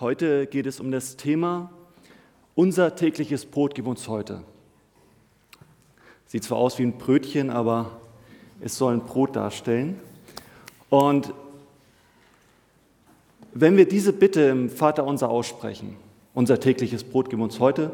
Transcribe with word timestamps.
Heute 0.00 0.46
geht 0.46 0.64
es 0.64 0.80
um 0.80 0.90
das 0.90 1.18
Thema 1.18 1.70
Unser 2.54 2.96
tägliches 2.96 3.44
Brot 3.44 3.74
gib 3.74 3.86
uns 3.86 4.08
heute. 4.08 4.42
Sieht 6.24 6.42
zwar 6.42 6.56
aus 6.56 6.78
wie 6.78 6.84
ein 6.84 6.96
Brötchen, 6.96 7.50
aber 7.50 8.00
es 8.62 8.78
soll 8.78 8.94
ein 8.94 9.04
Brot 9.04 9.36
darstellen. 9.36 10.00
Und 10.88 11.34
wenn 13.52 13.76
wir 13.76 13.86
diese 13.86 14.14
Bitte 14.14 14.40
im 14.40 14.70
Vater 14.70 15.04
unser 15.04 15.28
aussprechen, 15.28 15.96
unser 16.32 16.58
tägliches 16.58 17.04
Brot 17.04 17.28
gib 17.28 17.38
uns 17.38 17.60
heute, 17.60 17.92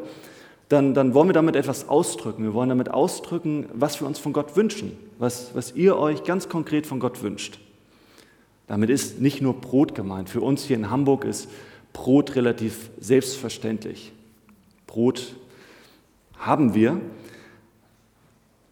dann, 0.69 0.93
dann 0.93 1.13
wollen 1.13 1.27
wir 1.27 1.33
damit 1.33 1.57
etwas 1.57 1.89
ausdrücken. 1.89 2.41
Wir 2.41 2.53
wollen 2.53 2.69
damit 2.69 2.89
ausdrücken, 2.89 3.65
was 3.73 3.99
wir 3.99 4.07
uns 4.07 4.17
von 4.17 4.31
Gott 4.31 4.55
wünschen, 4.55 4.97
was, 5.19 5.53
was 5.55 5.75
ihr 5.75 5.97
euch 5.97 6.23
ganz 6.23 6.47
konkret 6.47 6.87
von 6.87 7.01
Gott 7.01 7.21
wünscht. 7.21 7.59
Damit 8.67 8.89
ist 8.89 9.19
nicht 9.19 9.41
nur 9.41 9.55
Brot 9.55 9.93
gemeint. 9.93 10.29
Für 10.29 10.39
uns 10.39 10.63
hier 10.63 10.77
in 10.77 10.89
Hamburg 10.89 11.25
ist 11.25 11.49
Brot 11.97 12.35
relativ 12.35 12.91
selbstverständlich. 12.99 14.13
Brot 14.85 15.35
haben 16.37 16.75
wir, 16.75 17.01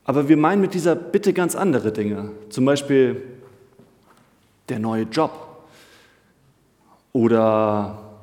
aber 0.03 0.29
wir 0.29 0.38
meinen 0.38 0.61
mit 0.61 0.75
dieser 0.75 0.95
Bitte 0.95 1.33
ganz 1.33 1.55
andere 1.55 1.91
Dinge. 1.91 2.31
Zum 2.49 2.66
Beispiel 2.66 3.23
der 4.69 4.77
neue 4.77 5.03
Job 5.03 5.31
oder 7.13 8.19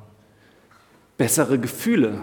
bessere 1.17 1.59
Gefühle 1.59 2.21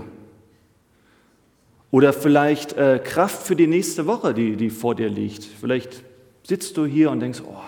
oder 1.91 2.15
vielleicht 2.15 2.73
äh, 2.73 2.99
Kraft 3.05 3.47
für 3.47 3.57
die 3.57 3.67
nächste 3.67 4.07
Woche, 4.07 4.33
die, 4.33 4.57
die 4.57 4.71
vor 4.71 4.95
dir 4.95 5.11
liegt. 5.11 5.45
Vielleicht 5.45 6.03
sitzt 6.45 6.79
du 6.79 6.87
hier 6.87 7.11
und 7.11 7.21
denkst, 7.21 7.43
oh, 7.47 7.61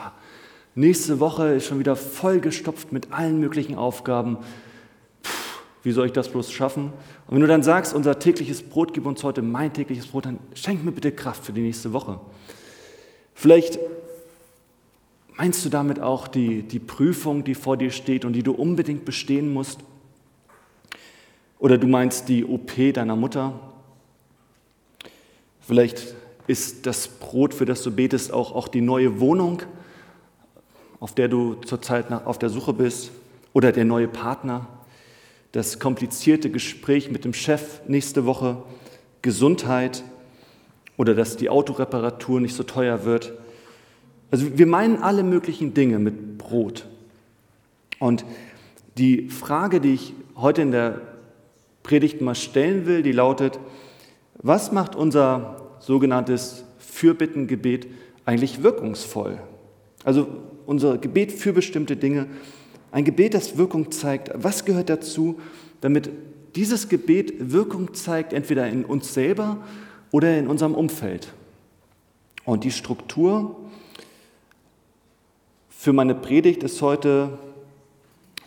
nächste 0.75 1.21
Woche 1.21 1.49
ist 1.49 1.67
schon 1.67 1.79
wieder 1.79 1.97
vollgestopft 1.97 2.93
mit 2.93 3.13
allen 3.13 3.39
möglichen 3.41 3.77
Aufgaben. 3.77 4.39
Wie 5.83 5.93
soll 5.93 6.07
ich 6.07 6.13
das 6.13 6.29
bloß 6.29 6.53
schaffen? 6.53 6.93
Und 7.27 7.35
wenn 7.35 7.41
du 7.41 7.47
dann 7.47 7.63
sagst, 7.63 7.95
unser 7.95 8.19
tägliches 8.19 8.63
Brot 8.63 8.95
gib 8.95 9.07
uns 9.07 9.23
heute 9.25 9.43
mein 9.43 9.73
tägliches 9.73 10.07
Brot, 10.07 10.27
dann 10.27 10.39
schenk 10.55 10.85
mir 10.85 10.93
bitte 10.93 11.13
Kraft 11.13 11.45
für 11.45 11.53
die 11.53 11.63
nächste 11.63 11.93
Woche. 11.93 12.21
Vielleicht 13.35 13.79
meinst 15.37 15.65
du 15.65 15.69
damit 15.69 16.01
auch 16.01 16.29
die, 16.29 16.63
die 16.63 16.79
Prüfung, 16.79 17.45
die 17.45 17.55
vor 17.55 17.77
dir 17.77 17.91
steht 17.91 18.25
und 18.25 18.33
die 18.35 18.43
du 18.43 18.53
unbedingt 18.53 19.05
bestehen 19.05 19.53
musst? 19.53 19.81
Oder 21.59 21.79
du 21.79 21.87
meinst 21.87 22.29
die 22.29 22.45
OP 22.45 22.73
deiner 22.95 23.17
Mutter 23.17 23.55
Vielleicht 25.63 26.15
ist 26.49 26.87
das 26.87 27.07
Brot, 27.07 27.55
für 27.55 27.65
das 27.65 27.83
du 27.83 27.93
betest, 27.93 28.33
auch, 28.33 28.55
auch 28.55 28.69
die 28.69 28.81
neue 28.81 29.21
Wohnung, 29.21 29.63
auf 30.99 31.15
der 31.15 31.29
du 31.29 31.55
zurzeit 31.55 32.11
auf 32.13 32.39
der 32.39 32.51
Suche 32.51 32.73
bist, 32.73 33.13
oder 33.53 33.71
der 33.71 33.85
neue 33.85 34.09
Partner, 34.09 34.67
das 35.53 35.79
komplizierte 35.79 36.51
Gespräch 36.51 37.11
mit 37.11 37.25
dem 37.25 37.35
Chef 37.35 37.81
nächste 37.87 38.25
Woche, 38.25 38.63
Gesundheit 39.21 40.03
oder 40.97 41.15
dass 41.15 41.37
die 41.37 41.51
Autoreparatur 41.51 42.41
nicht 42.41 42.55
so 42.55 42.63
teuer 42.63 43.05
wird. 43.05 43.33
Also 44.31 44.59
wir 44.59 44.67
meinen 44.67 45.03
alle 45.03 45.23
möglichen 45.23 45.75
Dinge 45.75 45.99
mit 45.99 46.39
Brot. 46.39 46.87
Und 47.99 48.25
die 48.99 49.29
Frage, 49.29 49.81
die 49.81 49.95
ich 49.95 50.15
heute 50.37 50.63
in 50.63 50.73
der 50.73 51.01
Predigt 51.83 52.21
mal 52.21 52.35
stellen 52.35 52.87
will, 52.87 53.03
die 53.03 53.13
lautet, 53.13 53.61
was 54.35 54.73
macht 54.73 54.97
unser 54.97 55.77
sogenanntes 55.81 56.65
Fürbittengebet 56.79 57.87
eigentlich 58.25 58.63
wirkungsvoll? 58.63 59.41
Also 60.05 60.27
unser 60.67 60.99
Gebet 60.99 61.33
für 61.33 61.53
bestimmte 61.53 61.97
Dinge, 61.97 62.27
ein 62.93 63.05
Gebet, 63.05 63.35
das 63.35 63.57
Wirkung 63.57 63.91
zeigt. 63.91 64.31
Was 64.35 64.65
gehört 64.65 64.91
dazu, 64.91 65.41
damit 65.81 66.11
dieses 66.55 66.89
Gebet 66.89 67.35
Wirkung 67.53 67.95
zeigt, 67.95 68.33
entweder 68.33 68.69
in 68.69 68.85
uns 68.85 69.13
selber 69.13 69.57
oder 70.11 70.39
in 70.39 70.47
unserem 70.47 70.75
Umfeld? 70.75 71.33
Und 72.45 72.65
die 72.65 72.71
Struktur 72.71 73.57
für 75.71 75.93
meine 75.93 76.15
Predigt 76.15 76.63
ist 76.63 76.83
heute, 76.83 77.39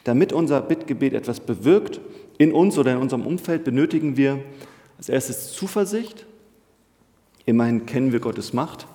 damit 0.03 0.31
unser 0.31 0.61
Bittgebet 0.61 1.13
etwas 1.13 1.39
bewirkt, 1.39 1.99
in 2.37 2.53
uns 2.53 2.77
oder 2.77 2.91
in 2.91 2.99
unserem 2.99 3.25
Umfeld 3.25 3.63
benötigen 3.63 4.15
wir 4.15 4.39
als 4.97 5.09
erstes 5.09 5.53
Zuversicht. 5.53 6.25
Immerhin 7.45 7.85
kennen 7.85 8.11
wir 8.11 8.19
Gottes 8.19 8.53
Macht. 8.53 8.87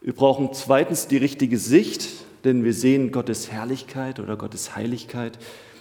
Wir 0.00 0.14
brauchen 0.14 0.50
zweitens 0.52 1.08
die 1.08 1.16
richtige 1.16 1.58
Sicht, 1.58 2.08
denn 2.44 2.64
wir 2.64 2.72
sehen 2.72 3.12
Gottes 3.12 3.50
Herrlichkeit 3.50 4.20
oder 4.20 4.36
Gottes 4.36 4.76
Heiligkeit. 4.76 5.38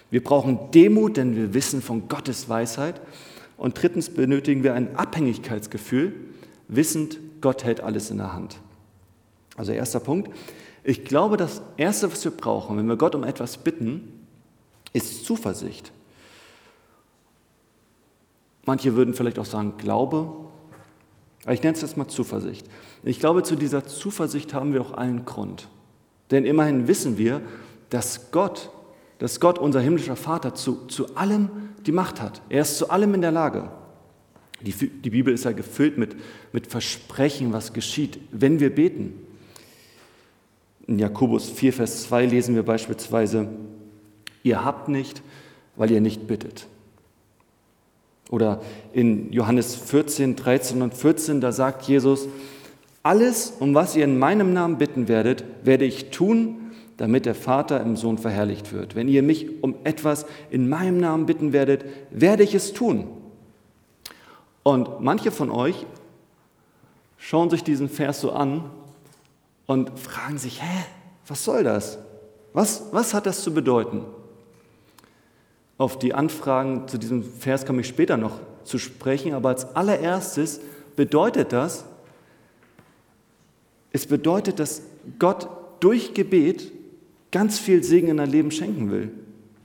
Wir 0.09 0.23
brauchen 0.23 0.71
Demut, 0.71 1.17
denn 1.17 1.35
wir 1.35 1.53
wissen 1.53 1.81
von 1.81 2.07
Gottes 2.07 2.49
Weisheit. 2.49 3.01
Und 3.57 3.81
drittens 3.81 4.09
benötigen 4.09 4.63
wir 4.63 4.73
ein 4.73 4.95
Abhängigkeitsgefühl, 4.95 6.13
wissend, 6.67 7.19
Gott 7.41 7.63
hält 7.63 7.81
alles 7.81 8.11
in 8.11 8.17
der 8.17 8.33
Hand. 8.33 8.57
Also 9.55 9.71
erster 9.71 9.99
Punkt. 9.99 10.29
Ich 10.83 11.03
glaube, 11.03 11.37
das 11.37 11.61
Erste, 11.75 12.11
was 12.11 12.23
wir 12.23 12.31
brauchen, 12.31 12.77
wenn 12.77 12.87
wir 12.87 12.95
Gott 12.95 13.15
um 13.15 13.23
etwas 13.23 13.57
bitten, 13.57 14.25
ist 14.93 15.25
Zuversicht. 15.25 15.91
Manche 18.65 18.95
würden 18.95 19.13
vielleicht 19.13 19.39
auch 19.39 19.45
sagen 19.45 19.73
Glaube, 19.77 20.47
aber 21.43 21.53
ich 21.53 21.63
nenne 21.63 21.75
es 21.75 21.81
jetzt 21.81 21.95
mal 21.95 22.07
Zuversicht. 22.07 22.67
Ich 23.03 23.19
glaube, 23.19 23.43
zu 23.43 23.55
dieser 23.55 23.85
Zuversicht 23.85 24.53
haben 24.53 24.73
wir 24.73 24.81
auch 24.81 24.91
allen 24.91 25.23
Grund. 25.25 25.69
Denn 26.31 26.45
immerhin 26.45 26.87
wissen 26.87 27.17
wir, 27.17 27.41
dass 27.89 28.31
Gott, 28.31 28.69
dass 29.19 29.39
Gott, 29.39 29.59
unser 29.59 29.79
himmlischer 29.79 30.15
Vater, 30.15 30.53
zu, 30.53 30.85
zu 30.87 31.15
allem 31.15 31.49
die 31.85 31.91
Macht 31.91 32.21
hat. 32.21 32.41
Er 32.49 32.61
ist 32.61 32.77
zu 32.77 32.89
allem 32.89 33.13
in 33.13 33.21
der 33.21 33.31
Lage. 33.31 33.69
Die, 34.61 34.73
die 34.73 35.09
Bibel 35.09 35.33
ist 35.33 35.45
ja 35.45 35.51
gefüllt 35.51 35.97
mit, 35.97 36.15
mit 36.51 36.67
Versprechen, 36.67 37.53
was 37.53 37.73
geschieht, 37.73 38.19
wenn 38.31 38.59
wir 38.59 38.73
beten. 38.73 39.13
In 40.87 40.99
Jakobus 40.99 41.49
4, 41.49 41.73
Vers 41.73 42.03
2 42.03 42.25
lesen 42.25 42.55
wir 42.55 42.63
beispielsweise, 42.63 43.47
ihr 44.43 44.63
habt 44.63 44.89
nicht, 44.89 45.21
weil 45.75 45.91
ihr 45.91 46.01
nicht 46.01 46.27
bittet. 46.27 46.67
Oder 48.29 48.61
in 48.93 49.31
Johannes 49.31 49.75
14, 49.75 50.35
13 50.35 50.81
und 50.81 50.93
14, 50.93 51.39
da 51.39 51.51
sagt 51.51 51.83
Jesus, 51.87 52.27
alles, 53.07 53.53
um 53.59 53.73
was 53.73 53.95
ihr 53.95 54.03
in 54.03 54.19
meinem 54.19 54.51
Namen 54.51 54.77
bitten 54.77 55.07
werdet, 55.07 55.45
werde 55.63 55.85
ich 55.85 56.09
tun, 56.09 56.73
damit 56.97 57.25
der 57.25 57.35
Vater 57.35 57.79
im 57.79 57.95
Sohn 57.95 58.17
verherrlicht 58.17 58.73
wird. 58.73 58.95
Wenn 58.95 59.07
ihr 59.07 59.23
mich 59.23 59.63
um 59.63 59.75
etwas 59.85 60.25
in 60.49 60.67
meinem 60.67 60.99
Namen 60.99 61.25
bitten 61.25 61.53
werdet, 61.53 61.85
werde 62.11 62.43
ich 62.43 62.53
es 62.53 62.73
tun. 62.73 63.07
Und 64.61 64.99
manche 64.99 65.31
von 65.31 65.49
euch 65.49 65.85
schauen 67.17 67.49
sich 67.49 67.63
diesen 67.63 67.87
Vers 67.87 68.19
so 68.19 68.33
an 68.33 68.69
und 69.67 69.97
fragen 69.97 70.37
sich, 70.37 70.61
hä, 70.61 70.85
was 71.27 71.45
soll 71.45 71.63
das? 71.63 71.99
Was, 72.51 72.87
was 72.91 73.13
hat 73.13 73.25
das 73.25 73.41
zu 73.41 73.53
bedeuten? 73.53 74.03
Auf 75.77 75.97
die 75.97 76.13
Anfragen 76.13 76.89
zu 76.89 76.97
diesem 76.97 77.23
Vers 77.23 77.65
komme 77.65 77.81
ich 77.81 77.87
später 77.87 78.17
noch 78.17 78.41
zu 78.65 78.77
sprechen, 78.77 79.33
aber 79.33 79.47
als 79.47 79.77
allererstes 79.77 80.59
bedeutet 80.97 81.53
das, 81.53 81.85
es 83.91 84.05
bedeutet, 84.05 84.59
dass 84.59 84.81
Gott 85.19 85.47
durch 85.79 86.13
Gebet 86.13 86.71
ganz 87.31 87.59
viel 87.59 87.83
Segen 87.83 88.07
in 88.07 88.17
dein 88.17 88.29
Leben 88.29 88.51
schenken 88.51 88.91
will. 88.91 89.11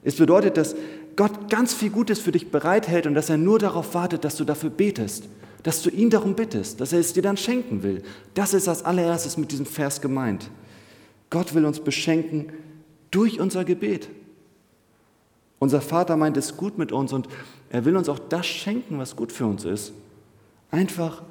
Es 0.02 0.16
bedeutet, 0.16 0.56
dass 0.56 0.74
Gott 1.16 1.50
ganz 1.50 1.74
viel 1.74 1.90
Gutes 1.90 2.18
für 2.18 2.32
dich 2.32 2.50
bereithält 2.50 3.06
und 3.06 3.14
dass 3.14 3.30
er 3.30 3.36
nur 3.36 3.58
darauf 3.58 3.94
wartet, 3.94 4.24
dass 4.24 4.36
du 4.36 4.44
dafür 4.44 4.70
betest, 4.70 5.28
dass 5.62 5.82
du 5.82 5.90
ihn 5.90 6.10
darum 6.10 6.34
bittest, 6.34 6.80
dass 6.80 6.92
er 6.92 7.00
es 7.00 7.12
dir 7.12 7.22
dann 7.22 7.36
schenken 7.36 7.82
will. 7.82 8.02
Das 8.34 8.54
ist 8.54 8.68
als 8.68 8.84
allererstes 8.84 9.36
mit 9.36 9.52
diesem 9.52 9.66
Vers 9.66 10.00
gemeint. 10.00 10.50
Gott 11.30 11.54
will 11.54 11.64
uns 11.64 11.80
beschenken 11.80 12.52
durch 13.10 13.40
unser 13.40 13.64
Gebet. 13.64 14.08
Unser 15.58 15.80
Vater 15.80 16.16
meint 16.16 16.36
es 16.36 16.56
gut 16.56 16.78
mit 16.78 16.90
uns 16.90 17.12
und 17.12 17.28
er 17.70 17.84
will 17.84 17.96
uns 17.96 18.08
auch 18.08 18.18
das 18.18 18.46
schenken, 18.46 18.98
was 18.98 19.14
gut 19.14 19.30
für 19.30 19.46
uns 19.46 19.64
ist. 19.64 19.92
Einfach, 20.70 21.22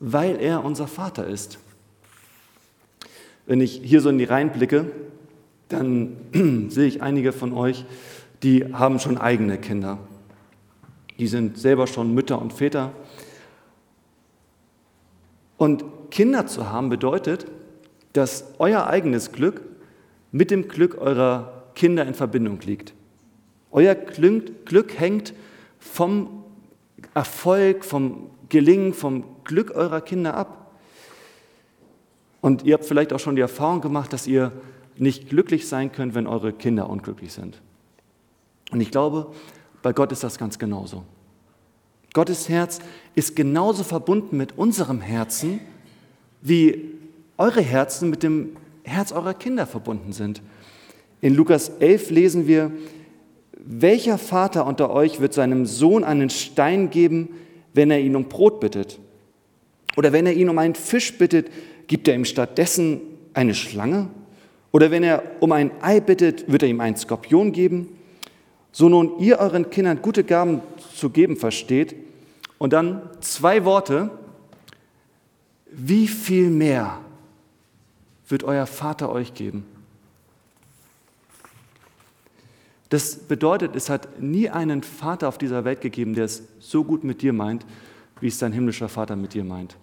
weil 0.00 0.36
er 0.36 0.64
unser 0.64 0.86
Vater 0.86 1.26
ist. 1.26 1.58
Wenn 3.48 3.62
ich 3.62 3.80
hier 3.82 4.02
so 4.02 4.10
in 4.10 4.18
die 4.18 4.24
Reihen 4.24 4.50
blicke, 4.52 4.92
dann 5.70 6.16
sehe 6.68 6.86
ich 6.86 7.02
einige 7.02 7.32
von 7.32 7.54
euch, 7.54 7.86
die 8.42 8.74
haben 8.74 9.00
schon 9.00 9.16
eigene 9.16 9.56
Kinder. 9.56 9.98
Die 11.18 11.26
sind 11.26 11.56
selber 11.56 11.86
schon 11.86 12.12
Mütter 12.14 12.40
und 12.40 12.52
Väter. 12.52 12.92
Und 15.56 15.82
Kinder 16.10 16.46
zu 16.46 16.70
haben 16.70 16.90
bedeutet, 16.90 17.46
dass 18.12 18.44
euer 18.58 18.86
eigenes 18.86 19.32
Glück 19.32 19.62
mit 20.30 20.50
dem 20.50 20.68
Glück 20.68 20.98
eurer 20.98 21.64
Kinder 21.74 22.06
in 22.06 22.12
Verbindung 22.12 22.60
liegt. 22.60 22.92
Euer 23.70 23.94
Glück 23.94 25.00
hängt 25.00 25.32
vom 25.78 26.44
Erfolg, 27.14 27.86
vom 27.86 28.28
Gelingen, 28.50 28.92
vom 28.92 29.24
Glück 29.44 29.70
eurer 29.70 30.02
Kinder 30.02 30.34
ab. 30.34 30.57
Und 32.40 32.64
ihr 32.64 32.74
habt 32.74 32.84
vielleicht 32.84 33.12
auch 33.12 33.18
schon 33.18 33.36
die 33.36 33.42
Erfahrung 33.42 33.80
gemacht, 33.80 34.12
dass 34.12 34.26
ihr 34.26 34.52
nicht 34.96 35.28
glücklich 35.28 35.68
sein 35.68 35.92
könnt, 35.92 36.14
wenn 36.14 36.26
eure 36.26 36.52
Kinder 36.52 36.88
unglücklich 36.88 37.32
sind. 37.32 37.60
Und 38.70 38.80
ich 38.80 38.90
glaube, 38.90 39.32
bei 39.82 39.92
Gott 39.92 40.12
ist 40.12 40.24
das 40.24 40.38
ganz 40.38 40.58
genauso. 40.58 41.04
Gottes 42.12 42.48
Herz 42.48 42.80
ist 43.14 43.36
genauso 43.36 43.84
verbunden 43.84 44.36
mit 44.36 44.56
unserem 44.58 45.00
Herzen, 45.00 45.60
wie 46.40 46.94
eure 47.36 47.60
Herzen 47.60 48.10
mit 48.10 48.22
dem 48.22 48.56
Herz 48.82 49.12
eurer 49.12 49.34
Kinder 49.34 49.66
verbunden 49.66 50.12
sind. 50.12 50.42
In 51.20 51.34
Lukas 51.34 51.68
11 51.68 52.10
lesen 52.10 52.46
wir, 52.46 52.72
welcher 53.52 54.18
Vater 54.18 54.66
unter 54.66 54.90
euch 54.90 55.20
wird 55.20 55.34
seinem 55.34 55.66
Sohn 55.66 56.04
einen 56.04 56.30
Stein 56.30 56.90
geben, 56.90 57.30
wenn 57.74 57.90
er 57.90 58.00
ihn 58.00 58.16
um 58.16 58.24
Brot 58.24 58.60
bittet? 58.60 58.98
Oder 59.96 60.12
wenn 60.12 60.26
er 60.26 60.32
ihn 60.32 60.48
um 60.48 60.58
einen 60.58 60.74
Fisch 60.74 61.18
bittet, 61.18 61.50
gibt 61.88 62.06
er 62.06 62.14
ihm 62.14 62.24
stattdessen 62.24 63.00
eine 63.34 63.54
Schlange? 63.54 64.08
Oder 64.70 64.92
wenn 64.92 65.02
er 65.02 65.22
um 65.40 65.50
ein 65.50 65.72
Ei 65.82 65.98
bittet, 66.00 66.50
wird 66.50 66.62
er 66.62 66.68
ihm 66.68 66.80
einen 66.80 66.96
Skorpion 66.96 67.52
geben? 67.52 67.88
So 68.70 68.88
nun 68.88 69.18
ihr 69.18 69.38
euren 69.38 69.70
Kindern 69.70 70.00
gute 70.00 70.22
Gaben 70.22 70.60
zu 70.94 71.10
geben 71.10 71.36
versteht, 71.36 71.96
und 72.58 72.72
dann 72.72 73.02
zwei 73.20 73.64
Worte, 73.64 74.10
wie 75.70 76.08
viel 76.08 76.50
mehr 76.50 76.98
wird 78.28 78.44
euer 78.44 78.66
Vater 78.66 79.10
euch 79.10 79.32
geben? 79.32 79.64
Das 82.88 83.16
bedeutet, 83.16 83.76
es 83.76 83.90
hat 83.90 84.20
nie 84.20 84.48
einen 84.48 84.82
Vater 84.82 85.28
auf 85.28 85.38
dieser 85.38 85.64
Welt 85.64 85.80
gegeben, 85.80 86.14
der 86.14 86.24
es 86.24 86.42
so 86.58 86.84
gut 86.84 87.04
mit 87.04 87.22
dir 87.22 87.32
meint, 87.32 87.64
wie 88.20 88.28
es 88.28 88.38
dein 88.38 88.52
himmlischer 88.52 88.88
Vater 88.88 89.14
mit 89.14 89.34
dir 89.34 89.44
meint. 89.44 89.76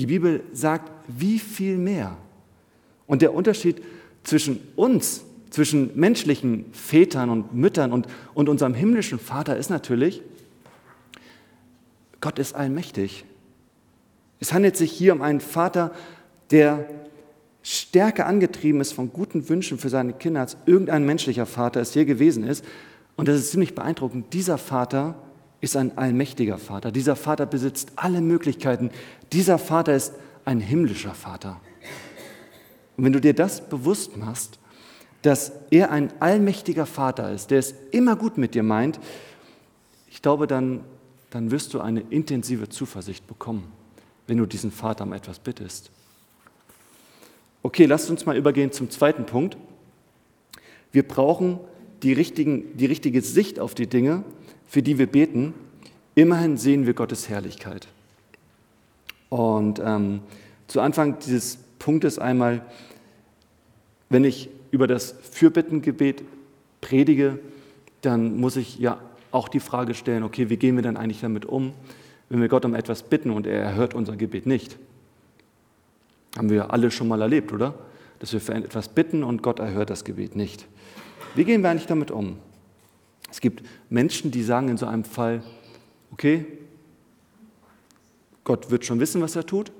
Die 0.00 0.06
Bibel 0.06 0.42
sagt, 0.54 0.90
wie 1.08 1.38
viel 1.38 1.76
mehr. 1.76 2.16
Und 3.06 3.20
der 3.20 3.34
Unterschied 3.34 3.82
zwischen 4.22 4.58
uns, 4.74 5.24
zwischen 5.50 5.90
menschlichen 5.94 6.72
Vätern 6.72 7.28
und 7.28 7.54
Müttern 7.54 7.92
und, 7.92 8.06
und 8.32 8.48
unserem 8.48 8.72
himmlischen 8.72 9.18
Vater 9.18 9.58
ist 9.58 9.68
natürlich, 9.68 10.22
Gott 12.22 12.38
ist 12.38 12.54
allmächtig. 12.54 13.26
Es 14.38 14.54
handelt 14.54 14.74
sich 14.74 14.90
hier 14.90 15.12
um 15.12 15.20
einen 15.20 15.40
Vater, 15.40 15.92
der 16.50 16.88
stärker 17.62 18.24
angetrieben 18.24 18.80
ist 18.80 18.92
von 18.92 19.12
guten 19.12 19.50
Wünschen 19.50 19.76
für 19.76 19.90
seine 19.90 20.14
Kinder, 20.14 20.40
als 20.40 20.56
irgendein 20.64 21.04
menschlicher 21.04 21.44
Vater 21.44 21.82
es 21.82 21.92
je 21.92 22.06
gewesen 22.06 22.42
ist. 22.42 22.64
Und 23.16 23.28
das 23.28 23.38
ist 23.38 23.50
ziemlich 23.50 23.74
beeindruckend. 23.74 24.32
Dieser 24.32 24.56
Vater 24.56 25.14
ist 25.60 25.76
ein 25.76 25.96
allmächtiger 25.98 26.58
Vater. 26.58 26.90
Dieser 26.90 27.16
Vater 27.16 27.46
besitzt 27.46 27.92
alle 27.96 28.20
Möglichkeiten. 28.20 28.90
Dieser 29.32 29.58
Vater 29.58 29.94
ist 29.94 30.14
ein 30.44 30.60
himmlischer 30.60 31.14
Vater. 31.14 31.60
Und 32.96 33.04
wenn 33.04 33.12
du 33.12 33.20
dir 33.20 33.34
das 33.34 33.68
bewusst 33.68 34.16
machst, 34.16 34.58
dass 35.22 35.52
er 35.70 35.90
ein 35.90 36.12
allmächtiger 36.20 36.86
Vater 36.86 37.30
ist, 37.30 37.50
der 37.50 37.58
es 37.58 37.74
immer 37.90 38.16
gut 38.16 38.38
mit 38.38 38.54
dir 38.54 38.62
meint, 38.62 38.98
ich 40.08 40.22
glaube, 40.22 40.46
dann, 40.46 40.80
dann 41.30 41.50
wirst 41.50 41.74
du 41.74 41.80
eine 41.80 42.00
intensive 42.00 42.68
Zuversicht 42.68 43.26
bekommen, 43.26 43.70
wenn 44.26 44.38
du 44.38 44.46
diesen 44.46 44.70
Vater 44.70 45.04
um 45.04 45.12
etwas 45.12 45.38
bittest. 45.38 45.90
Okay, 47.62 47.84
lasst 47.84 48.08
uns 48.08 48.24
mal 48.24 48.36
übergehen 48.36 48.72
zum 48.72 48.88
zweiten 48.88 49.26
Punkt. 49.26 49.58
Wir 50.92 51.06
brauchen 51.06 51.60
die, 52.02 52.12
richtigen, 52.12 52.76
die 52.76 52.86
richtige 52.86 53.22
Sicht 53.22 53.58
auf 53.58 53.74
die 53.74 53.86
Dinge, 53.86 54.24
für 54.66 54.82
die 54.82 54.98
wir 54.98 55.06
beten. 55.06 55.54
Immerhin 56.14 56.56
sehen 56.56 56.86
wir 56.86 56.94
Gottes 56.94 57.28
Herrlichkeit. 57.28 57.88
Und 59.28 59.80
ähm, 59.84 60.20
zu 60.66 60.80
Anfang 60.80 61.18
dieses 61.20 61.58
Punktes 61.78 62.18
einmal, 62.18 62.62
wenn 64.08 64.24
ich 64.24 64.50
über 64.70 64.86
das 64.86 65.14
Fürbittengebet 65.30 66.22
predige, 66.80 67.38
dann 68.02 68.38
muss 68.38 68.56
ich 68.56 68.78
ja 68.78 69.00
auch 69.30 69.48
die 69.48 69.60
Frage 69.60 69.94
stellen, 69.94 70.22
okay, 70.22 70.50
wie 70.50 70.56
gehen 70.56 70.76
wir 70.76 70.82
dann 70.82 70.96
eigentlich 70.96 71.20
damit 71.20 71.46
um, 71.46 71.72
wenn 72.28 72.40
wir 72.40 72.48
Gott 72.48 72.64
um 72.64 72.74
etwas 72.74 73.02
bitten 73.02 73.30
und 73.30 73.46
er 73.46 73.60
erhört 73.62 73.94
unser 73.94 74.16
Gebet 74.16 74.46
nicht? 74.46 74.76
Haben 76.36 76.50
wir 76.50 76.72
alle 76.72 76.90
schon 76.90 77.08
mal 77.08 77.20
erlebt, 77.20 77.52
oder? 77.52 77.74
Dass 78.18 78.32
wir 78.32 78.40
für 78.40 78.54
etwas 78.54 78.88
bitten 78.88 79.24
und 79.24 79.42
Gott 79.42 79.58
erhört 79.58 79.90
das 79.90 80.04
Gebet 80.04 80.36
nicht. 80.36 80.66
Wie 81.34 81.44
gehen 81.44 81.62
wir 81.62 81.70
eigentlich 81.70 81.86
damit 81.86 82.10
um? 82.10 82.36
Es 83.30 83.40
gibt 83.40 83.64
Menschen, 83.88 84.30
die 84.30 84.42
sagen 84.42 84.68
in 84.68 84.76
so 84.76 84.86
einem 84.86 85.04
Fall, 85.04 85.42
okay, 86.12 86.46
Gott 88.44 88.70
wird 88.70 88.84
schon 88.84 89.00
wissen, 89.00 89.20
was 89.22 89.36
er 89.36 89.46
tut. 89.46 89.70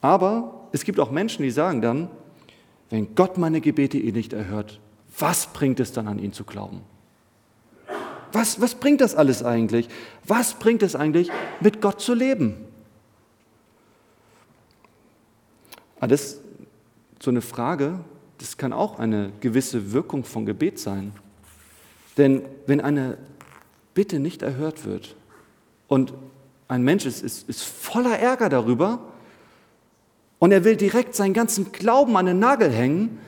Aber 0.00 0.68
es 0.72 0.84
gibt 0.84 0.98
auch 0.98 1.10
Menschen, 1.10 1.42
die 1.42 1.50
sagen 1.50 1.80
dann, 1.80 2.08
wenn 2.90 3.14
Gott 3.14 3.38
meine 3.38 3.60
Gebete 3.60 3.98
eh 3.98 4.12
nicht 4.12 4.32
erhört, 4.32 4.80
was 5.18 5.46
bringt 5.52 5.80
es 5.80 5.92
dann 5.92 6.08
an 6.08 6.18
ihn 6.18 6.32
zu 6.32 6.44
glauben? 6.44 6.82
Was, 8.32 8.60
was 8.60 8.74
bringt 8.74 9.00
das 9.00 9.14
alles 9.14 9.44
eigentlich? 9.44 9.88
Was 10.26 10.54
bringt 10.54 10.82
es 10.82 10.96
eigentlich, 10.96 11.30
mit 11.60 11.80
Gott 11.80 12.00
zu 12.00 12.14
leben? 12.14 12.56
Ist 16.10 16.42
so 17.20 17.30
eine 17.30 17.40
Frage, 17.40 18.00
das 18.38 18.56
kann 18.56 18.72
auch 18.72 18.98
eine 18.98 19.32
gewisse 19.40 19.92
Wirkung 19.92 20.24
von 20.24 20.46
Gebet 20.46 20.78
sein. 20.78 21.12
Denn 22.16 22.42
wenn 22.66 22.80
eine 22.80 23.18
Bitte 23.94 24.18
nicht 24.18 24.42
erhört 24.42 24.84
wird 24.84 25.16
und 25.88 26.12
ein 26.68 26.82
Mensch 26.82 27.06
ist, 27.06 27.22
ist, 27.22 27.48
ist 27.48 27.62
voller 27.62 28.18
Ärger 28.18 28.48
darüber 28.48 29.00
und 30.38 30.52
er 30.52 30.64
will 30.64 30.76
direkt 30.76 31.14
seinen 31.14 31.34
ganzen 31.34 31.72
Glauben 31.72 32.16
an 32.16 32.26
den 32.26 32.38
Nagel 32.38 32.70
hängen, 32.70 33.18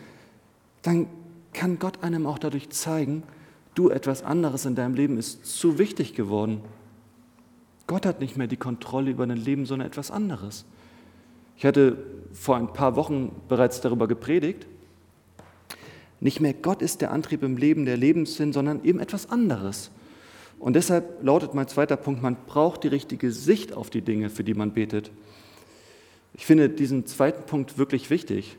dann 0.82 1.06
kann 1.53 1.79
Gott 1.79 2.03
einem 2.03 2.26
auch 2.26 2.38
dadurch 2.38 2.70
zeigen, 2.70 3.23
du 3.75 3.91
etwas 3.91 4.23
anderes 4.23 4.67
in 4.67 4.75
deinem 4.75 4.94
Leben 4.94 5.19
ist 5.19 5.47
zu 5.47 5.79
wichtig 5.79 6.14
geworden. 6.14 6.61
Gott 7.87 8.05
hat 8.05 8.20
nicht 8.20 8.37
mehr 8.37 8.47
die 8.47 8.56
Kontrolle 8.56 9.11
über 9.11 9.26
dein 9.26 9.37
Leben, 9.37 9.67
sondern 9.67 9.87
etwas 9.87 10.11
anderes. 10.11 10.64
Ich 11.56 11.64
hatte 11.64 11.97
vor 12.32 12.56
ein 12.56 12.73
paar 12.73 12.97
Wochen 12.97 13.35
bereits 13.49 13.81
darüber 13.81 14.08
gepredigt. 14.08 14.67
Nicht 16.21 16.41
mehr 16.41 16.55
Gott 16.55 16.83
ist 16.83 17.03
der 17.03 17.11
Antrieb 17.13 17.43
im 17.43 17.57
Leben, 17.57 17.85
der 17.85 17.97
Lebenssinn, 17.97 18.53
sondern 18.53 18.85
eben 18.85 19.01
etwas 19.01 19.31
anderes. 19.31 19.91
Und 20.59 20.75
deshalb 20.75 21.23
lautet 21.23 21.55
mein 21.55 21.69
zweiter 21.69 21.97
Punkt, 21.97 22.23
man 22.23 22.37
braucht 22.47 22.85
die 22.85 22.89
richtige 22.89 23.31
Sicht 23.31 23.75
auf 23.75 23.91
die 23.91 24.01
Dinge, 24.01 24.31
für 24.31 24.45
die 24.45 24.55
man 24.55 24.73
betet. 24.73 25.11
Ich 26.35 26.47
finde 26.47 26.69
diesen 26.69 27.07
zweiten 27.07 27.45
Punkt 27.45 27.79
wirklich 27.79 28.11
wichtig. 28.11 28.57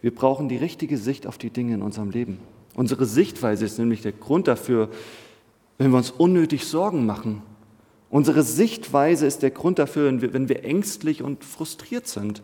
Wir 0.00 0.14
brauchen 0.14 0.48
die 0.48 0.56
richtige 0.56 0.98
Sicht 0.98 1.26
auf 1.26 1.38
die 1.38 1.50
Dinge 1.50 1.74
in 1.74 1.82
unserem 1.82 2.10
Leben. 2.10 2.38
Unsere 2.74 3.04
Sichtweise 3.06 3.64
ist 3.64 3.78
nämlich 3.78 4.02
der 4.02 4.12
Grund 4.12 4.48
dafür, 4.48 4.88
wenn 5.78 5.90
wir 5.90 5.98
uns 5.98 6.10
unnötig 6.10 6.66
Sorgen 6.66 7.06
machen. 7.06 7.42
Unsere 8.10 8.42
Sichtweise 8.42 9.26
ist 9.26 9.42
der 9.42 9.50
Grund 9.50 9.78
dafür, 9.78 10.20
wenn 10.32 10.48
wir, 10.48 10.64
ängstlich 10.64 11.22
und 11.22 11.44
frustriert 11.44 12.06
sind. 12.06 12.42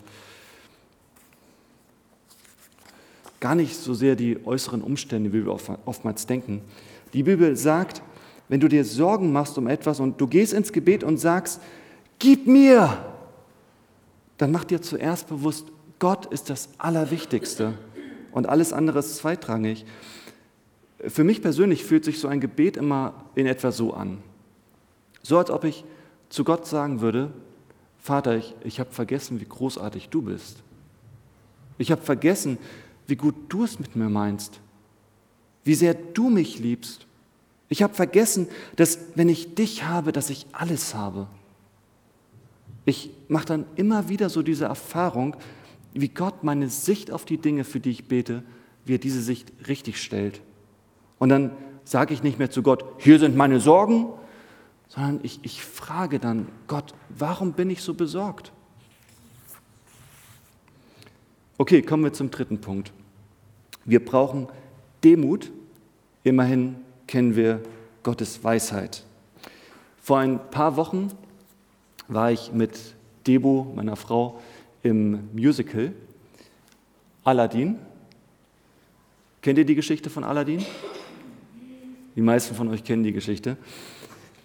Gar 3.40 3.54
nicht 3.54 3.76
so 3.76 3.94
sehr 3.94 4.16
die 4.16 4.44
äußeren 4.44 4.82
Umstände, 4.82 5.32
wie 5.32 5.44
wir 5.44 5.56
oftmals 5.84 6.26
denken. 6.26 6.62
Die 7.12 7.22
Bibel 7.22 7.56
sagt, 7.56 8.02
wenn 8.48 8.60
du 8.60 8.68
dir 8.68 8.84
Sorgen 8.84 9.32
machst 9.32 9.58
um 9.58 9.66
etwas 9.66 10.00
und 10.00 10.20
du 10.20 10.26
gehst 10.26 10.52
ins 10.52 10.72
Gebet 10.72 11.04
und 11.04 11.18
sagst, 11.18 11.60
gib 12.18 12.46
mir, 12.46 12.98
dann 14.38 14.50
mach 14.50 14.64
dir 14.64 14.82
zuerst 14.82 15.28
bewusst, 15.28 15.66
Gott 15.98 16.26
ist 16.26 16.48
das 16.50 16.68
Allerwichtigste 16.78 17.74
und 18.32 18.48
alles 18.48 18.72
andere 18.72 19.00
ist 19.00 19.16
zweitrangig. 19.16 19.84
Für 21.06 21.24
mich 21.24 21.42
persönlich 21.42 21.84
fühlt 21.84 22.04
sich 22.04 22.18
so 22.18 22.28
ein 22.28 22.40
Gebet 22.40 22.76
immer 22.76 23.24
in 23.34 23.46
etwa 23.46 23.70
so 23.70 23.92
an. 23.92 24.18
So 25.22 25.38
als 25.38 25.50
ob 25.50 25.64
ich 25.64 25.84
zu 26.28 26.44
Gott 26.44 26.66
sagen 26.66 27.00
würde, 27.00 27.30
Vater, 27.98 28.36
ich, 28.36 28.54
ich 28.64 28.80
habe 28.80 28.90
vergessen, 28.90 29.40
wie 29.40 29.44
großartig 29.44 30.08
du 30.08 30.22
bist. 30.22 30.62
Ich 31.78 31.90
habe 31.92 32.02
vergessen, 32.02 32.58
wie 33.08 33.16
gut 33.16 33.34
du 33.48 33.64
es 33.64 33.80
mit 33.80 33.96
mir 33.96 34.08
meinst, 34.08 34.60
wie 35.64 35.74
sehr 35.74 35.94
du 35.94 36.30
mich 36.30 36.60
liebst. 36.60 37.06
Ich 37.68 37.82
habe 37.82 37.94
vergessen, 37.94 38.46
dass 38.76 39.00
wenn 39.16 39.28
ich 39.28 39.54
dich 39.54 39.84
habe, 39.84 40.12
dass 40.12 40.30
ich 40.30 40.46
alles 40.52 40.94
habe. 40.94 41.26
Ich 42.84 43.10
mache 43.28 43.46
dann 43.46 43.64
immer 43.76 44.08
wieder 44.08 44.28
so 44.28 44.42
diese 44.42 44.66
Erfahrung, 44.66 45.36
wie 45.94 46.08
Gott 46.08 46.44
meine 46.44 46.68
Sicht 46.68 47.10
auf 47.10 47.24
die 47.24 47.38
Dinge, 47.38 47.64
für 47.64 47.80
die 47.80 47.90
ich 47.90 48.08
bete, 48.08 48.42
wie 48.84 48.94
er 48.94 48.98
diese 48.98 49.22
Sicht 49.22 49.52
richtig 49.66 50.00
stellt. 50.00 50.40
Und 51.18 51.30
dann 51.30 51.50
sage 51.84 52.14
ich 52.14 52.22
nicht 52.22 52.38
mehr 52.38 52.50
zu 52.50 52.62
Gott, 52.62 52.84
hier 52.98 53.18
sind 53.18 53.36
meine 53.36 53.58
Sorgen, 53.58 54.08
sondern 54.88 55.20
ich, 55.22 55.40
ich 55.42 55.62
frage 55.62 56.18
dann 56.18 56.48
Gott, 56.66 56.94
warum 57.08 57.52
bin 57.52 57.70
ich 57.70 57.82
so 57.82 57.94
besorgt? 57.94 58.52
Okay, 61.56 61.82
kommen 61.82 62.04
wir 62.04 62.12
zum 62.12 62.30
dritten 62.30 62.60
Punkt. 62.60 62.92
Wir 63.88 64.04
brauchen 64.04 64.48
Demut. 65.02 65.50
Immerhin 66.22 66.76
kennen 67.06 67.36
wir 67.36 67.62
Gottes 68.02 68.44
Weisheit. 68.44 69.02
Vor 70.02 70.18
ein 70.18 70.38
paar 70.50 70.76
Wochen 70.76 71.10
war 72.06 72.30
ich 72.30 72.52
mit 72.52 72.78
Debo, 73.26 73.72
meiner 73.74 73.96
Frau, 73.96 74.42
im 74.82 75.30
Musical 75.32 75.92
Aladdin. 77.24 77.78
Kennt 79.40 79.58
ihr 79.58 79.64
die 79.64 79.74
Geschichte 79.74 80.10
von 80.10 80.22
Aladdin? 80.22 80.62
Die 82.14 82.20
meisten 82.20 82.54
von 82.54 82.68
euch 82.68 82.84
kennen 82.84 83.04
die 83.04 83.12
Geschichte. 83.12 83.56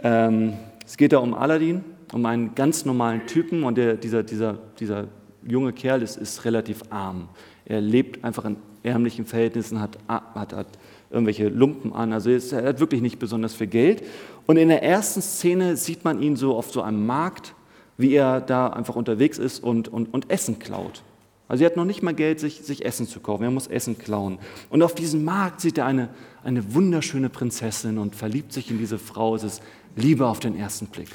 Ähm, 0.02 0.54
es 0.86 0.96
geht 0.96 1.12
da 1.12 1.18
um 1.18 1.34
Aladdin, 1.34 1.84
um 2.14 2.26
einen 2.26 2.56
ganz 2.56 2.86
normalen 2.86 3.28
Typen 3.28 3.66
und 3.66 3.78
der, 3.78 3.96
dieser, 3.96 4.24
dieser, 4.24 4.58
dieser 4.80 5.10
junge 5.46 5.74
Kerl 5.74 6.02
ist, 6.02 6.16
ist 6.16 6.46
relativ 6.46 6.82
arm. 6.90 7.28
Er 7.66 7.82
lebt 7.82 8.24
einfach 8.24 8.46
in 8.46 8.56
ärmlichen 8.84 9.26
Verhältnissen, 9.26 9.80
hat, 9.80 9.98
hat, 10.08 10.54
hat 10.54 10.68
irgendwelche 11.10 11.48
Lumpen 11.48 11.94
an, 11.94 12.12
also 12.14 12.30
er 12.30 12.68
hat 12.68 12.80
wirklich 12.80 13.02
nicht 13.02 13.20
besonders 13.20 13.54
viel 13.56 13.68
Geld. 13.68 14.04
Und 14.46 14.58
in 14.58 14.68
der 14.68 14.84
ersten 14.84 15.22
Szene 15.22 15.78
sieht 15.78 16.04
man 16.04 16.22
ihn 16.22 16.36
so 16.36 16.56
auf 16.56 16.72
so 16.72 16.82
einem 16.82 17.06
Markt, 17.06 17.54
wie 17.98 18.14
er 18.14 18.42
da 18.42 18.68
einfach 18.68 18.96
unterwegs 18.96 19.38
ist 19.38 19.64
und, 19.64 19.88
und, 19.88 20.14
und 20.14 20.30
Essen 20.30 20.60
klaut. 20.60 21.04
Also 21.48 21.64
er 21.64 21.70
hat 21.70 21.78
noch 21.78 21.86
nicht 21.86 22.02
mal 22.02 22.14
Geld, 22.14 22.40
sich, 22.40 22.62
sich 22.62 22.84
Essen 22.84 23.08
zu 23.08 23.20
kaufen, 23.20 23.44
er 23.44 23.52
muss 23.52 23.68
Essen 23.68 23.98
klauen. 23.98 24.40
Und 24.70 24.82
auf 24.82 24.96
diesem 24.96 25.24
Markt 25.24 25.62
sieht 25.62 25.78
er 25.78 25.86
eine, 25.86 26.10
eine 26.44 26.74
wunderschöne 26.74 27.30
Prinzessin 27.30 27.98
und 27.98 28.16
verliebt 28.16 28.54
sich 28.54 28.72
in 28.72 28.80
diese 28.80 28.98
Frau. 28.98 29.36
Es 29.36 29.44
ist 29.44 29.62
Liebe 29.96 30.26
auf 30.26 30.40
den 30.40 30.58
ersten 30.58 30.88
Blick. 30.88 31.10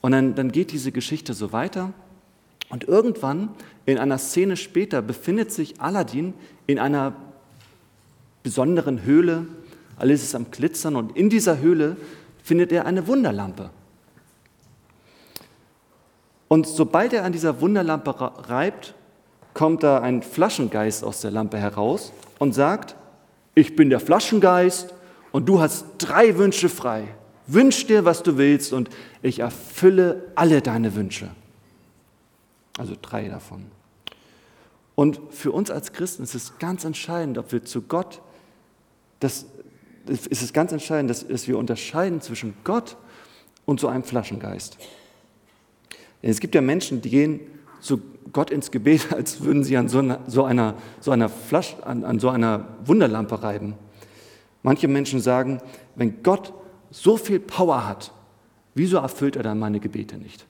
Und 0.00 0.12
dann, 0.12 0.34
dann 0.34 0.50
geht 0.50 0.72
diese 0.72 0.92
Geschichte 0.92 1.34
so 1.34 1.52
weiter. 1.52 1.92
Und 2.70 2.84
irgendwann, 2.84 3.50
in 3.86 3.98
einer 3.98 4.18
Szene 4.18 4.56
später, 4.56 5.00
befindet 5.02 5.50
sich 5.52 5.80
Aladdin 5.80 6.34
in 6.66 6.78
einer 6.78 7.14
besonderen 8.42 9.04
Höhle. 9.04 9.46
Alles 9.96 10.22
ist 10.22 10.34
am 10.34 10.50
Glitzern 10.50 10.96
und 10.96 11.16
in 11.16 11.30
dieser 11.30 11.58
Höhle 11.58 11.96
findet 12.42 12.72
er 12.72 12.86
eine 12.86 13.06
Wunderlampe. 13.06 13.70
Und 16.48 16.66
sobald 16.66 17.12
er 17.12 17.24
an 17.24 17.32
dieser 17.32 17.60
Wunderlampe 17.60 18.14
reibt, 18.48 18.94
kommt 19.54 19.82
da 19.82 20.00
ein 20.00 20.22
Flaschengeist 20.22 21.04
aus 21.04 21.20
der 21.20 21.30
Lampe 21.30 21.58
heraus 21.58 22.12
und 22.38 22.54
sagt, 22.54 22.96
ich 23.54 23.76
bin 23.76 23.90
der 23.90 24.00
Flaschengeist 24.00 24.94
und 25.32 25.48
du 25.48 25.60
hast 25.60 25.84
drei 25.98 26.38
Wünsche 26.38 26.68
frei. 26.68 27.04
Wünsch 27.46 27.86
dir, 27.86 28.04
was 28.04 28.22
du 28.22 28.38
willst 28.38 28.72
und 28.72 28.88
ich 29.20 29.40
erfülle 29.40 30.22
alle 30.34 30.62
deine 30.62 30.94
Wünsche. 30.94 31.30
Also 32.78 32.94
drei 33.00 33.28
davon. 33.28 33.66
Und 34.94 35.20
für 35.30 35.52
uns 35.52 35.70
als 35.70 35.92
Christen 35.92 36.22
ist 36.22 36.34
es 36.34 36.58
ganz 36.58 36.84
entscheidend, 36.84 37.38
ob 37.38 37.52
wir 37.52 37.64
zu 37.64 37.82
Gott, 37.82 38.20
das 39.20 39.46
ist 40.06 40.42
es 40.42 40.52
ganz 40.52 40.72
entscheidend, 40.72 41.10
dass, 41.10 41.26
dass 41.26 41.46
wir 41.46 41.58
unterscheiden 41.58 42.20
zwischen 42.20 42.54
Gott 42.64 42.96
und 43.66 43.78
so 43.78 43.88
einem 43.88 44.02
Flaschengeist. 44.02 44.78
Denn 46.22 46.30
es 46.30 46.40
gibt 46.40 46.54
ja 46.54 46.60
Menschen, 46.60 47.00
die 47.00 47.10
gehen 47.10 47.40
zu 47.80 48.00
Gott 48.32 48.50
ins 48.50 48.70
Gebet, 48.70 49.12
als 49.12 49.42
würden 49.42 49.62
sie 49.62 49.76
an 49.76 49.88
so 49.88 49.98
einer, 49.98 50.20
so 50.26 50.44
einer, 50.44 50.74
so 51.00 51.10
einer 51.10 51.28
Flasche, 51.28 51.86
an, 51.86 52.04
an 52.04 52.18
so 52.18 52.30
einer 52.30 52.66
Wunderlampe 52.84 53.42
reiben. 53.42 53.74
Manche 54.62 54.88
Menschen 54.88 55.20
sagen, 55.20 55.60
wenn 55.94 56.22
Gott 56.22 56.52
so 56.90 57.16
viel 57.16 57.38
Power 57.38 57.86
hat, 57.86 58.12
wieso 58.74 58.96
erfüllt 58.96 59.36
er 59.36 59.44
dann 59.44 59.60
meine 59.60 59.78
Gebete 59.78 60.16
nicht? 60.16 60.47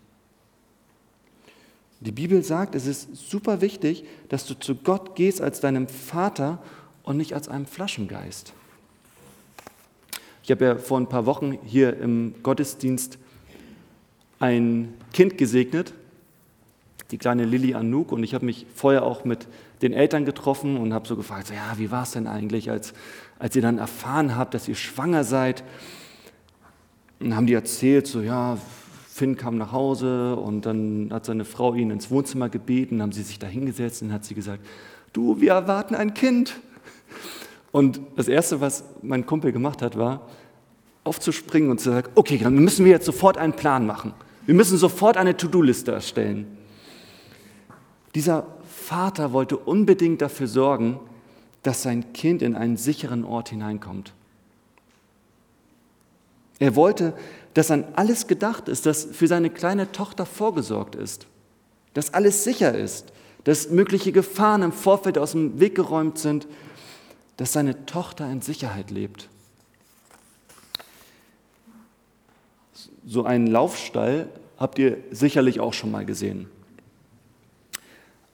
Die 2.00 2.12
Bibel 2.12 2.42
sagt, 2.44 2.74
es 2.74 2.86
ist 2.86 3.16
super 3.16 3.60
wichtig, 3.60 4.04
dass 4.28 4.46
du 4.46 4.54
zu 4.54 4.76
Gott 4.76 5.16
gehst 5.16 5.40
als 5.40 5.60
deinem 5.60 5.88
Vater 5.88 6.62
und 7.02 7.16
nicht 7.16 7.34
als 7.34 7.48
einem 7.48 7.66
Flaschengeist. 7.66 8.52
Ich 10.44 10.50
habe 10.50 10.64
ja 10.64 10.76
vor 10.76 10.98
ein 10.98 11.08
paar 11.08 11.26
Wochen 11.26 11.58
hier 11.64 11.98
im 11.98 12.34
Gottesdienst 12.42 13.18
ein 14.38 14.94
Kind 15.12 15.36
gesegnet, 15.36 15.92
die 17.10 17.18
kleine 17.18 17.44
Lilly 17.44 17.74
Anouk, 17.74 18.12
und 18.12 18.22
ich 18.22 18.34
habe 18.34 18.46
mich 18.46 18.66
vorher 18.74 19.02
auch 19.04 19.24
mit 19.24 19.48
den 19.82 19.92
Eltern 19.92 20.24
getroffen 20.24 20.76
und 20.76 20.94
habe 20.94 21.08
so 21.08 21.16
gefragt, 21.16 21.48
so, 21.48 21.54
ja, 21.54 21.78
wie 21.78 21.90
war 21.90 22.04
es 22.04 22.12
denn 22.12 22.26
eigentlich, 22.26 22.70
als, 22.70 22.92
als 23.38 23.56
ihr 23.56 23.62
dann 23.62 23.78
erfahren 23.78 24.36
habt, 24.36 24.54
dass 24.54 24.68
ihr 24.68 24.74
schwanger 24.74 25.24
seid? 25.24 25.64
Und 27.20 27.34
haben 27.34 27.46
die 27.46 27.54
erzählt, 27.54 28.06
so 28.06 28.20
ja, 28.20 28.58
Finn 29.18 29.37
kam 29.37 29.58
nach 29.58 29.72
Hause 29.72 30.37
und 30.37 30.64
dann 30.64 31.08
hat 31.12 31.25
seine 31.25 31.44
Frau 31.44 31.75
ihn 31.75 31.90
ins 31.90 32.08
Wohnzimmer 32.08 32.48
gebeten, 32.48 33.02
haben 33.02 33.10
sie 33.10 33.22
sich 33.22 33.40
da 33.40 33.48
hingesetzt 33.48 34.00
und 34.02 34.12
hat 34.12 34.25
sie 34.25 34.37
gesagt, 34.37 34.64
du, 35.12 35.40
wir 35.40 35.52
erwarten 35.52 35.96
ein 35.96 36.14
Kind. 36.14 36.54
Und 37.72 38.00
das 38.14 38.28
Erste, 38.28 38.60
was 38.60 38.84
mein 39.02 39.26
Kumpel 39.26 39.50
gemacht 39.50 39.82
hat, 39.82 39.98
war, 39.98 40.28
aufzuspringen 41.02 41.68
und 41.68 41.80
zu 41.80 41.90
sagen, 41.90 42.08
okay, 42.14 42.38
dann 42.38 42.54
müssen 42.54 42.84
wir 42.84 42.92
jetzt 42.92 43.06
sofort 43.06 43.38
einen 43.38 43.54
Plan 43.54 43.87
machen. 43.87 44.14
Wir 44.46 44.54
müssen 44.54 44.78
sofort 44.78 45.16
eine 45.16 45.37
To-Do-Liste 45.37 45.90
erstellen. 45.90 46.46
Dieser 48.14 48.46
Vater 48.68 49.32
wollte 49.32 49.56
unbedingt 49.56 50.22
dafür 50.22 50.46
sorgen, 50.46 51.00
dass 51.64 51.82
sein 51.82 52.12
Kind 52.12 52.40
in 52.40 52.54
einen 52.54 52.76
sicheren 52.76 53.25
Ort 53.25 53.48
hineinkommt. 53.48 54.14
Er 56.58 56.74
wollte, 56.74 57.14
dass 57.54 57.70
an 57.70 57.84
alles 57.94 58.26
gedacht 58.26 58.68
ist, 58.68 58.86
dass 58.86 59.04
für 59.04 59.26
seine 59.26 59.50
kleine 59.50 59.92
Tochter 59.92 60.26
vorgesorgt 60.26 60.94
ist, 60.94 61.26
dass 61.94 62.14
alles 62.14 62.44
sicher 62.44 62.74
ist, 62.76 63.12
dass 63.44 63.70
mögliche 63.70 64.12
Gefahren 64.12 64.62
im 64.62 64.72
Vorfeld 64.72 65.18
aus 65.18 65.32
dem 65.32 65.60
Weg 65.60 65.74
geräumt 65.74 66.18
sind, 66.18 66.46
dass 67.36 67.52
seine 67.52 67.86
Tochter 67.86 68.30
in 68.30 68.42
Sicherheit 68.42 68.90
lebt. 68.90 69.28
So 73.06 73.24
einen 73.24 73.46
Laufstall 73.46 74.28
habt 74.58 74.78
ihr 74.78 74.98
sicherlich 75.10 75.60
auch 75.60 75.72
schon 75.72 75.90
mal 75.90 76.04
gesehen. 76.04 76.48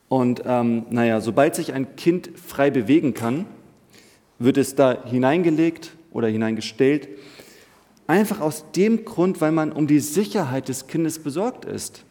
Und 0.09 0.43
ähm, 0.47 0.87
naja, 0.91 1.21
sobald 1.21 1.55
sich 1.55 1.73
ein 1.73 1.97
Kind 1.97 2.31
frei 2.39 2.71
bewegen 2.71 3.15
kann, 3.15 3.47
wird 4.39 4.57
es 4.57 4.75
da 4.75 5.05
hineingelegt 5.05 5.93
oder 6.13 6.29
hineingestellt 6.29 7.09
Einfach 8.07 8.41
aus 8.41 8.65
dem 8.73 9.05
Grund, 9.05 9.41
weil 9.41 9.53
man 9.53 9.73
um 9.73 9.87
die 9.87 10.01
Sicherheit 10.01 10.69
des 10.69 10.87
Kindes 10.87 11.19
besorgt 11.19 11.65
ist. 11.65 12.05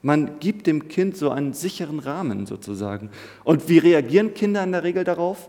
Man 0.00 0.40
gibt 0.40 0.66
dem 0.66 0.88
Kind 0.88 1.16
so 1.16 1.30
einen 1.30 1.52
sicheren 1.52 1.98
Rahmen 2.00 2.46
sozusagen. 2.46 3.10
Und 3.44 3.68
wie 3.68 3.78
reagieren 3.78 4.34
Kinder 4.34 4.64
in 4.64 4.72
der 4.72 4.82
Regel 4.82 5.04
darauf? 5.04 5.48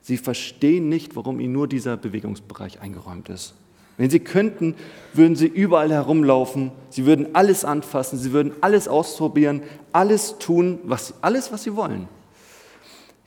Sie 0.00 0.16
verstehen 0.16 0.88
nicht, 0.88 1.16
warum 1.16 1.40
ihnen 1.40 1.52
nur 1.52 1.66
dieser 1.66 1.96
Bewegungsbereich 1.96 2.80
eingeräumt 2.80 3.28
ist. 3.28 3.54
Wenn 3.96 4.08
sie 4.08 4.20
könnten, 4.20 4.76
würden 5.12 5.36
sie 5.36 5.46
überall 5.46 5.90
herumlaufen, 5.90 6.72
sie 6.88 7.04
würden 7.04 7.34
alles 7.34 7.66
anfassen, 7.66 8.18
sie 8.18 8.32
würden 8.32 8.52
alles 8.62 8.88
ausprobieren, 8.88 9.62
alles 9.92 10.38
tun, 10.38 10.78
was, 10.84 11.14
alles, 11.20 11.52
was 11.52 11.64
sie 11.64 11.76
wollen. 11.76 12.08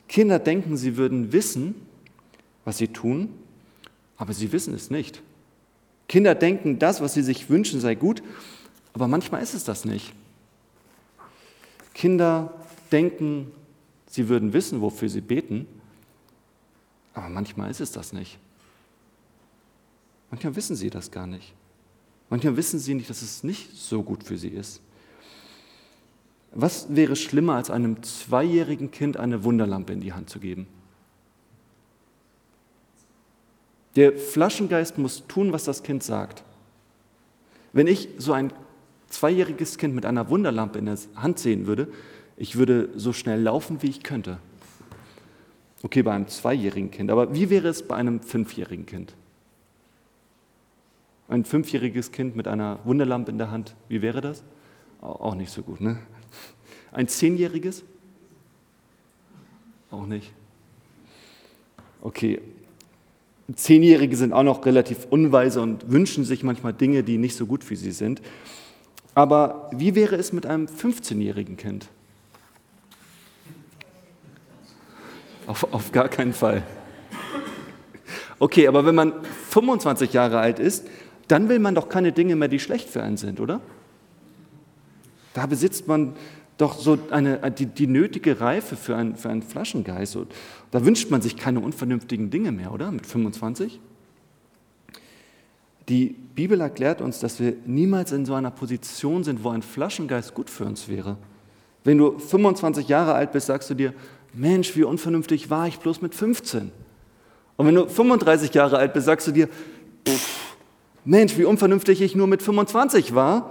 Kinder 0.08 0.38
denken, 0.38 0.76
sie 0.76 0.96
würden 0.96 1.32
wissen, 1.32 1.86
was 2.64 2.78
sie 2.78 2.88
tun, 2.88 3.28
aber 4.16 4.32
sie 4.32 4.52
wissen 4.52 4.74
es 4.74 4.90
nicht. 4.90 5.22
Kinder 6.08 6.34
denken, 6.34 6.78
das, 6.78 7.00
was 7.00 7.14
sie 7.14 7.22
sich 7.22 7.48
wünschen, 7.48 7.80
sei 7.80 7.94
gut, 7.94 8.22
aber 8.92 9.08
manchmal 9.08 9.42
ist 9.42 9.54
es 9.54 9.64
das 9.64 9.84
nicht. 9.84 10.12
Kinder 11.94 12.52
denken, 12.92 13.50
sie 14.08 14.28
würden 14.28 14.52
wissen, 14.52 14.80
wofür 14.80 15.08
sie 15.08 15.20
beten, 15.20 15.66
aber 17.14 17.28
manchmal 17.28 17.70
ist 17.70 17.80
es 17.80 17.92
das 17.92 18.12
nicht. 18.12 18.38
Manchmal 20.30 20.56
wissen 20.56 20.76
sie 20.76 20.90
das 20.90 21.10
gar 21.10 21.26
nicht. 21.26 21.54
Manchmal 22.28 22.56
wissen 22.56 22.78
sie 22.80 22.94
nicht, 22.94 23.08
dass 23.08 23.22
es 23.22 23.44
nicht 23.44 23.76
so 23.76 24.02
gut 24.02 24.24
für 24.24 24.36
sie 24.36 24.48
ist. 24.48 24.80
Was 26.52 26.94
wäre 26.94 27.16
schlimmer, 27.16 27.54
als 27.54 27.70
einem 27.70 28.02
zweijährigen 28.02 28.90
Kind 28.90 29.16
eine 29.16 29.44
Wunderlampe 29.44 29.92
in 29.92 30.00
die 30.00 30.12
Hand 30.12 30.30
zu 30.30 30.38
geben? 30.38 30.66
Der 33.96 34.12
Flaschengeist 34.12 34.98
muss 34.98 35.26
tun, 35.26 35.52
was 35.52 35.64
das 35.64 35.82
Kind 35.82 36.02
sagt. 36.02 36.42
Wenn 37.72 37.86
ich 37.86 38.08
so 38.18 38.32
ein 38.32 38.52
zweijähriges 39.08 39.78
Kind 39.78 39.94
mit 39.94 40.06
einer 40.06 40.28
Wunderlampe 40.30 40.78
in 40.78 40.86
der 40.86 40.98
Hand 41.14 41.38
sehen 41.38 41.66
würde, 41.66 41.88
ich 42.36 42.56
würde 42.56 42.88
so 42.96 43.12
schnell 43.12 43.40
laufen, 43.40 43.82
wie 43.82 43.90
ich 43.90 44.02
könnte. 44.02 44.38
Okay, 45.82 46.02
bei 46.02 46.12
einem 46.12 46.28
zweijährigen 46.28 46.90
Kind, 46.90 47.10
aber 47.10 47.34
wie 47.34 47.50
wäre 47.50 47.68
es 47.68 47.86
bei 47.86 47.94
einem 47.94 48.20
fünfjährigen 48.20 48.86
Kind? 48.86 49.14
Ein 51.28 51.44
fünfjähriges 51.44 52.10
Kind 52.10 52.36
mit 52.36 52.48
einer 52.48 52.80
Wunderlampe 52.84 53.30
in 53.30 53.38
der 53.38 53.50
Hand, 53.50 53.76
wie 53.88 54.02
wäre 54.02 54.20
das? 54.20 54.42
Auch 55.00 55.34
nicht 55.34 55.52
so 55.52 55.62
gut, 55.62 55.80
ne? 55.80 55.98
Ein 56.92 57.08
zehnjähriges? 57.08 57.84
Auch 59.90 60.06
nicht. 60.06 60.32
Okay, 62.00 62.40
Zehnjährige 63.52 64.16
sind 64.16 64.32
auch 64.32 64.42
noch 64.42 64.64
relativ 64.64 65.06
unweise 65.10 65.60
und 65.60 65.90
wünschen 65.90 66.24
sich 66.24 66.42
manchmal 66.42 66.72
Dinge, 66.72 67.02
die 67.02 67.18
nicht 67.18 67.36
so 67.36 67.46
gut 67.46 67.62
für 67.62 67.76
sie 67.76 67.92
sind. 67.92 68.22
Aber 69.14 69.70
wie 69.72 69.94
wäre 69.94 70.16
es 70.16 70.32
mit 70.32 70.46
einem 70.46 70.66
15-jährigen 70.66 71.56
Kind? 71.56 71.88
Auf, 75.46 75.72
auf 75.72 75.92
gar 75.92 76.08
keinen 76.08 76.32
Fall. 76.32 76.62
Okay, 78.38 78.66
aber 78.66 78.86
wenn 78.86 78.94
man 78.94 79.12
25 79.50 80.12
Jahre 80.12 80.38
alt 80.38 80.58
ist, 80.58 80.86
dann 81.28 81.48
will 81.48 81.58
man 81.58 81.74
doch 81.74 81.88
keine 81.88 82.12
Dinge 82.12 82.36
mehr, 82.36 82.48
die 82.48 82.58
schlecht 82.58 82.88
für 82.88 83.02
einen 83.02 83.16
sind, 83.16 83.40
oder? 83.40 83.60
Da 85.34 85.46
besitzt 85.46 85.86
man 85.86 86.14
doch 86.56 86.78
so 86.78 86.98
eine, 87.10 87.50
die, 87.50 87.66
die 87.66 87.86
nötige 87.86 88.40
Reife 88.40 88.76
für, 88.76 88.96
ein, 88.96 89.16
für 89.16 89.28
einen 89.28 89.42
Flaschengeist. 89.42 90.16
Und 90.16 90.32
da 90.70 90.84
wünscht 90.84 91.10
man 91.10 91.20
sich 91.20 91.36
keine 91.36 91.60
unvernünftigen 91.60 92.30
Dinge 92.30 92.52
mehr, 92.52 92.72
oder? 92.72 92.90
Mit 92.90 93.06
25? 93.06 93.80
Die 95.88 96.16
Bibel 96.34 96.60
erklärt 96.60 97.00
uns, 97.00 97.18
dass 97.18 97.40
wir 97.40 97.54
niemals 97.66 98.12
in 98.12 98.24
so 98.24 98.34
einer 98.34 98.50
Position 98.50 99.24
sind, 99.24 99.44
wo 99.44 99.50
ein 99.50 99.62
Flaschengeist 99.62 100.34
gut 100.34 100.48
für 100.48 100.64
uns 100.64 100.88
wäre. 100.88 101.16
Wenn 101.82 101.98
du 101.98 102.18
25 102.18 102.88
Jahre 102.88 103.14
alt 103.14 103.32
bist, 103.32 103.46
sagst 103.46 103.68
du 103.68 103.74
dir, 103.74 103.92
Mensch, 104.32 104.74
wie 104.76 104.84
unvernünftig 104.84 105.50
war 105.50 105.68
ich 105.68 105.78
bloß 105.78 106.00
mit 106.00 106.14
15. 106.14 106.72
Und 107.56 107.66
wenn 107.66 107.74
du 107.74 107.86
35 107.86 108.54
Jahre 108.54 108.78
alt 108.78 108.94
bist, 108.94 109.06
sagst 109.06 109.26
du 109.26 109.32
dir, 109.32 109.48
pff, 110.08 110.54
Mensch, 111.04 111.36
wie 111.36 111.44
unvernünftig 111.44 112.00
ich 112.00 112.14
nur 112.14 112.26
mit 112.26 112.42
25 112.42 113.14
war. 113.14 113.50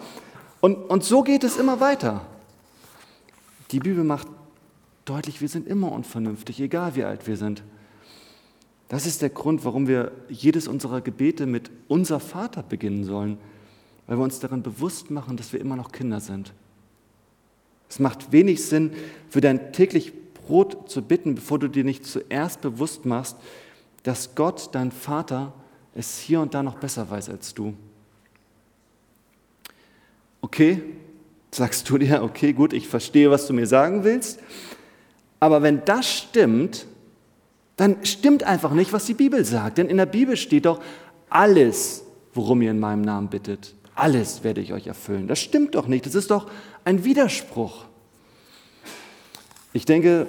Und, 0.59 0.75
und 0.75 1.03
so 1.03 1.21
geht 1.21 1.43
es 1.43 1.57
immer 1.57 1.79
weiter. 1.79 2.21
Die 3.73 3.79
Bibel 3.79 4.03
macht 4.03 4.27
deutlich, 5.03 5.41
wir 5.41 5.49
sind 5.49 5.67
immer 5.67 5.91
unvernünftig, 5.91 6.61
egal 6.61 6.95
wie 6.95 7.03
alt 7.03 7.25
wir 7.25 7.37
sind. 7.37 7.63
Das 8.87 9.07
ist 9.07 9.23
der 9.23 9.31
Grund, 9.31 9.65
warum 9.65 9.87
wir 9.87 10.11
jedes 10.29 10.67
unserer 10.67 11.01
Gebete 11.01 11.47
mit 11.47 11.71
unser 11.87 12.19
Vater 12.19 12.61
beginnen 12.61 13.03
sollen, 13.03 13.39
weil 14.05 14.19
wir 14.19 14.23
uns 14.23 14.39
darin 14.39 14.61
bewusst 14.61 15.09
machen, 15.09 15.37
dass 15.37 15.53
wir 15.53 15.59
immer 15.59 15.75
noch 15.75 15.91
Kinder 15.91 16.19
sind. 16.19 16.53
Es 17.89 17.97
macht 17.97 18.31
wenig 18.31 18.63
Sinn, 18.63 18.91
für 19.27 19.41
dein 19.41 19.73
täglich 19.73 20.13
Brot 20.35 20.87
zu 20.87 21.01
bitten, 21.01 21.33
bevor 21.33 21.57
du 21.57 21.67
dir 21.67 21.83
nicht 21.83 22.05
zuerst 22.05 22.61
bewusst 22.61 23.05
machst, 23.05 23.37
dass 24.03 24.35
Gott, 24.35 24.69
dein 24.73 24.91
Vater, 24.91 25.51
es 25.95 26.19
hier 26.19 26.41
und 26.41 26.53
da 26.53 26.61
noch 26.61 26.75
besser 26.75 27.09
weiß 27.09 27.29
als 27.29 27.55
du. 27.55 27.73
Okay, 30.41 30.83
sagst 31.53 31.89
du 31.89 31.97
dir, 31.97 32.23
okay, 32.23 32.53
gut, 32.53 32.73
ich 32.73 32.87
verstehe, 32.87 33.31
was 33.31 33.47
du 33.47 33.53
mir 33.53 33.67
sagen 33.67 34.03
willst. 34.03 34.39
Aber 35.39 35.61
wenn 35.61 35.83
das 35.85 36.09
stimmt, 36.09 36.85
dann 37.75 38.05
stimmt 38.05 38.43
einfach 38.43 38.71
nicht, 38.71 38.93
was 38.93 39.05
die 39.05 39.13
Bibel 39.13 39.43
sagt. 39.45 39.77
Denn 39.77 39.87
in 39.87 39.97
der 39.97 40.05
Bibel 40.05 40.37
steht 40.37 40.65
doch, 40.65 40.81
alles, 41.29 42.03
worum 42.33 42.61
ihr 42.61 42.71
in 42.71 42.79
meinem 42.79 43.01
Namen 43.01 43.29
bittet, 43.29 43.75
alles 43.95 44.43
werde 44.43 44.61
ich 44.61 44.73
euch 44.73 44.87
erfüllen. 44.87 45.27
Das 45.27 45.39
stimmt 45.39 45.75
doch 45.75 45.87
nicht. 45.87 46.05
Das 46.05 46.15
ist 46.15 46.31
doch 46.31 46.49
ein 46.85 47.03
Widerspruch. 47.03 47.85
Ich 49.73 49.85
denke, 49.85 50.27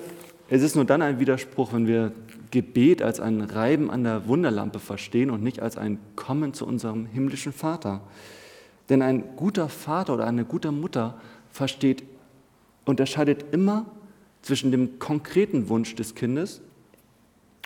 es 0.49 0.63
ist 0.63 0.75
nur 0.75 0.85
dann 0.85 1.03
ein 1.03 1.19
Widerspruch, 1.19 1.73
wenn 1.73 1.87
wir 1.87 2.13
Gebet 2.51 3.03
als 3.03 3.21
ein 3.21 3.41
Reiben 3.41 3.91
an 3.91 4.05
der 4.05 4.27
Wunderlampe 4.27 4.79
verstehen 4.79 5.31
und 5.31 5.43
nicht 5.43 5.61
als 5.61 5.77
ein 5.77 5.99
Kommen 6.17 6.55
zu 6.55 6.67
unserem 6.67 7.07
himmlischen 7.07 7.53
Vater. 7.53 8.01
Denn 8.89 9.03
ein 9.03 9.37
guter 9.37 9.69
Vater 9.69 10.15
oder 10.15 10.27
eine 10.27 10.45
gute 10.45 10.73
Mutter 10.73 11.21
versteht, 11.51 12.03
unterscheidet 12.85 13.47
immer 13.53 13.87
zwischen 14.43 14.71
dem 14.71 14.99
konkreten 14.99 15.69
Wunsch 15.69 15.95
des 15.95 16.15
Kindes 16.15 16.61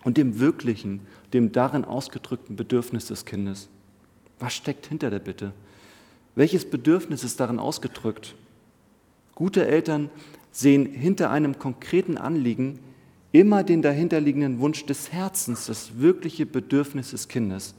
und 0.04 0.16
dem 0.16 0.38
wirklichen, 0.38 1.00
dem 1.32 1.50
darin 1.50 1.84
ausgedrückten 1.84 2.54
Bedürfnis 2.54 3.06
des 3.06 3.24
Kindes. 3.24 3.68
Was 4.38 4.54
steckt 4.54 4.86
hinter 4.86 5.10
der 5.10 5.18
Bitte? 5.18 5.52
Welches 6.36 6.70
Bedürfnis 6.70 7.24
ist 7.24 7.40
darin 7.40 7.58
ausgedrückt? 7.58 8.36
Gute 9.34 9.66
Eltern 9.66 10.10
sehen 10.52 10.86
hinter 10.86 11.30
einem 11.30 11.58
konkreten 11.58 12.16
Anliegen 12.16 12.78
immer 13.32 13.64
den 13.64 13.82
dahinterliegenden 13.82 14.60
Wunsch 14.60 14.86
des 14.86 15.12
Herzens, 15.12 15.66
das 15.66 15.98
wirkliche 15.98 16.46
Bedürfnis 16.46 17.10
des 17.10 17.28
Kindes. 17.28 17.74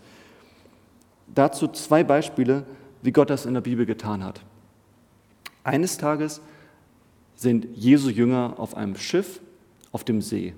Dazu 1.33 1.67
zwei 1.69 2.03
Beispiele, 2.03 2.65
wie 3.01 3.11
Gott 3.11 3.29
das 3.29 3.45
in 3.45 3.53
der 3.53 3.61
Bibel 3.61 3.85
getan 3.85 4.23
hat. 4.23 4.41
Eines 5.63 5.97
Tages 5.97 6.41
sind 7.35 7.67
Jesu 7.75 8.09
Jünger 8.09 8.55
auf 8.57 8.75
einem 8.75 8.95
Schiff 8.95 9.39
auf 9.91 10.03
dem 10.03 10.21
See. 10.21 10.53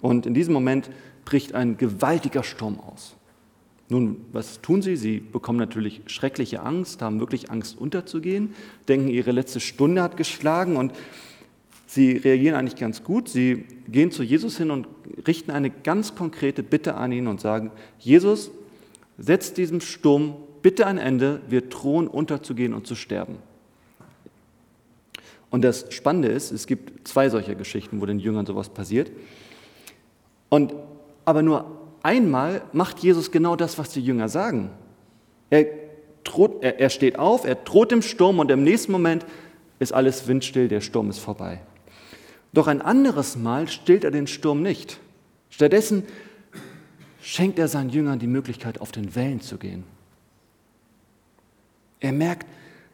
Und 0.00 0.26
in 0.26 0.34
diesem 0.34 0.54
Moment 0.54 0.90
bricht 1.24 1.54
ein 1.54 1.76
gewaltiger 1.76 2.42
Sturm 2.42 2.80
aus. 2.80 3.14
Nun, 3.90 4.24
was 4.32 4.60
tun 4.60 4.82
sie? 4.82 4.96
Sie 4.96 5.18
bekommen 5.18 5.58
natürlich 5.58 6.02
schreckliche 6.06 6.62
Angst, 6.62 7.00
haben 7.00 7.20
wirklich 7.20 7.50
Angst 7.50 7.78
unterzugehen, 7.78 8.54
denken, 8.86 9.08
ihre 9.08 9.32
letzte 9.32 9.60
Stunde 9.60 10.02
hat 10.02 10.16
geschlagen 10.16 10.76
und 10.76 10.92
sie 11.86 12.12
reagieren 12.12 12.54
eigentlich 12.54 12.78
ganz 12.78 13.02
gut. 13.02 13.30
Sie 13.30 13.64
gehen 13.88 14.10
zu 14.10 14.22
Jesus 14.22 14.58
hin 14.58 14.70
und 14.70 14.88
richten 15.26 15.50
eine 15.50 15.70
ganz 15.70 16.14
konkrete 16.14 16.62
Bitte 16.62 16.94
an 16.94 17.12
ihn 17.12 17.26
und 17.26 17.40
sagen, 17.40 17.70
Jesus, 17.98 18.50
setz 19.16 19.54
diesem 19.54 19.80
Sturm 19.80 20.36
bitte 20.62 20.86
ein 20.86 20.98
Ende, 20.98 21.40
wir 21.48 21.62
drohen 21.62 22.08
unterzugehen 22.08 22.74
und 22.74 22.86
zu 22.86 22.94
sterben. 22.94 23.36
Und 25.50 25.62
das 25.62 25.86
Spannende 25.90 26.28
ist, 26.28 26.50
es 26.50 26.66
gibt 26.66 27.08
zwei 27.08 27.30
solcher 27.30 27.54
Geschichten, 27.54 28.00
wo 28.00 28.06
den 28.06 28.18
Jüngern 28.18 28.46
sowas 28.46 28.68
passiert. 28.68 29.10
Und, 30.50 30.74
aber 31.24 31.42
nur 31.42 31.64
einmal 32.02 32.62
macht 32.72 32.98
Jesus 33.00 33.30
genau 33.30 33.56
das, 33.56 33.78
was 33.78 33.90
die 33.90 34.02
Jünger 34.02 34.28
sagen. 34.28 34.70
Er, 35.50 35.66
droht, 36.24 36.62
er, 36.62 36.80
er 36.80 36.90
steht 36.90 37.18
auf, 37.18 37.44
er 37.44 37.54
droht 37.54 37.90
dem 37.90 38.02
Sturm 38.02 38.38
und 38.38 38.50
im 38.50 38.62
nächsten 38.62 38.92
Moment 38.92 39.24
ist 39.78 39.92
alles 39.92 40.26
windstill, 40.26 40.68
der 40.68 40.80
Sturm 40.80 41.08
ist 41.08 41.18
vorbei. 41.18 41.60
Doch 42.52 42.66
ein 42.66 42.82
anderes 42.82 43.36
Mal 43.36 43.68
stillt 43.68 44.04
er 44.04 44.10
den 44.10 44.26
Sturm 44.26 44.62
nicht. 44.62 44.98
Stattdessen 45.50 46.04
schenkt 47.20 47.58
er 47.58 47.68
seinen 47.68 47.90
Jüngern 47.90 48.18
die 48.18 48.26
Möglichkeit, 48.26 48.80
auf 48.80 48.92
den 48.92 49.14
Wellen 49.14 49.40
zu 49.40 49.58
gehen. 49.58 49.84
Er 52.00 52.12
merkt, 52.12 52.46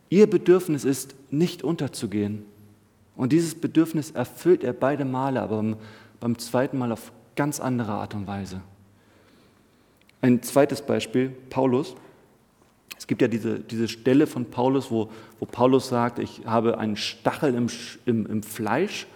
ihr 0.09 0.29
Bedürfnis 0.29 0.85
ist, 0.85 1.15
nicht 1.31 1.63
unterzugehen. 1.63 2.45
Und 3.17 3.33
dieses 3.33 3.55
Bedürfnis 3.55 4.11
erfüllt 4.11 4.65
er 4.65 4.73
beide 4.73 5.05
Male, 5.05 5.41
aber 5.43 5.77
beim, 6.21 6.39
zweiten 6.39 6.79
Mal 6.79 6.93
auf 6.93 7.13
ganz 7.37 7.61
andere 7.61 7.93
Art 7.93 8.15
und 8.15 8.27
Weise. 8.27 8.61
Ein 10.21 10.43
zweites 10.43 10.83
Beispiel, 10.83 11.31
Paulus. 11.51 11.95
Es 12.97 13.07
gibt 13.07 13.21
ja 13.21 13.29
diese, 13.29 13.61
diese 13.61 13.89
Stelle 13.89 14.27
von 14.27 14.47
Paulus, 14.47 14.91
wo, 14.91 15.11
wo 15.39 15.47
Paulus 15.47 15.89
sagt, 15.89 16.19
ich 16.19 16.43
habe 16.47 16.79
einen 16.79 16.97
Stachel 16.97 17.55
im, 17.55 17.69
im, 18.07 18.27
im 18.27 18.43
Fleisch 18.43 19.07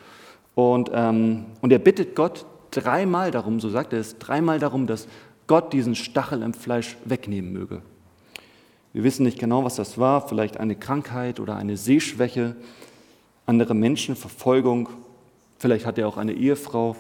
und, 0.55 0.91
ähm, 0.93 1.47
und 1.61 1.73
er 1.73 1.79
bittet 1.79 2.15
Gott 2.15 2.45
dreimal 2.71 3.31
darum, 3.31 3.61
so 3.61 3.71
sagt 3.71 3.93
er 3.93 4.01
es, 4.01 4.19
dreimal 4.19 4.59
darum, 4.59 4.87
dass 4.87 5.09
Gott 5.47 5.73
diesen 5.73 5.95
Stachel 5.95 6.43
im 6.43 6.53
Fleisch 6.53 6.97
wegnehmen 7.05 7.53
möge. 7.53 7.81
Wir 8.99 9.05
wissen 9.05 9.23
nicht 9.23 9.39
genau, 9.39 9.63
was 9.63 9.77
das 9.77 9.97
war, 9.99 10.27
vielleicht 10.27 10.57
eine 10.57 10.75
Krankheit 10.75 11.39
oder 11.39 11.55
eine 11.55 11.77
Sehschwäche, 11.77 12.57
andere 13.47 13.73
Menschenverfolgung, 13.73 14.89
vielleicht 15.57 15.87
hat 15.87 15.99
er 15.99 16.09
auch 16.09 16.17
eine 16.17 16.33
Ehefrau. 16.33 16.97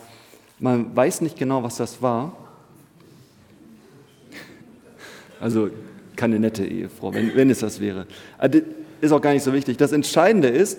Man 0.61 0.95
weiß 0.95 1.23
nicht 1.23 1.37
genau, 1.37 1.65
was 1.65 1.77
das 1.79 2.01
war. 2.01 2.37
Also 5.41 5.71
keine 6.15 6.39
nette 6.39 6.65
Ehefrau, 6.65 7.13
wenn, 7.15 7.35
wenn 7.35 7.51
es 7.51 7.59
das 7.59 7.81
wäre. 7.81 8.07
Also, 8.39 8.61
ist 9.01 9.11
auch 9.11 9.21
gar 9.21 9.33
nicht 9.33 9.43
so 9.43 9.53
wichtig. 9.53 9.77
Das 9.77 9.91
Entscheidende 9.91 10.47
ist, 10.47 10.79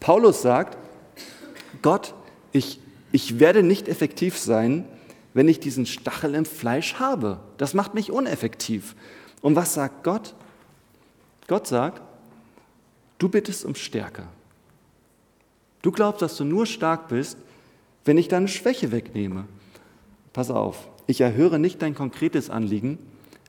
Paulus 0.00 0.40
sagt, 0.40 0.78
Gott, 1.82 2.14
ich, 2.52 2.80
ich 3.12 3.38
werde 3.38 3.62
nicht 3.62 3.88
effektiv 3.88 4.38
sein, 4.38 4.86
wenn 5.34 5.48
ich 5.48 5.60
diesen 5.60 5.84
Stachel 5.84 6.34
im 6.34 6.46
Fleisch 6.46 6.94
habe. 6.94 7.40
Das 7.58 7.74
macht 7.74 7.92
mich 7.92 8.10
uneffektiv. 8.10 8.96
Und 9.42 9.54
was 9.54 9.74
sagt 9.74 10.02
Gott? 10.02 10.34
Gott 11.46 11.66
sagt, 11.66 12.02
du 13.18 13.28
bittest 13.28 13.64
um 13.64 13.74
Stärke. 13.74 14.24
Du 15.82 15.92
glaubst, 15.92 16.22
dass 16.22 16.36
du 16.36 16.44
nur 16.44 16.66
stark 16.66 17.08
bist, 17.08 17.38
wenn 18.04 18.18
ich 18.18 18.28
deine 18.28 18.48
Schwäche 18.48 18.90
wegnehme. 18.90 19.44
Pass 20.32 20.50
auf, 20.50 20.88
ich 21.06 21.20
erhöre 21.20 21.58
nicht 21.58 21.82
dein 21.82 21.94
konkretes 21.94 22.50
Anliegen, 22.50 22.98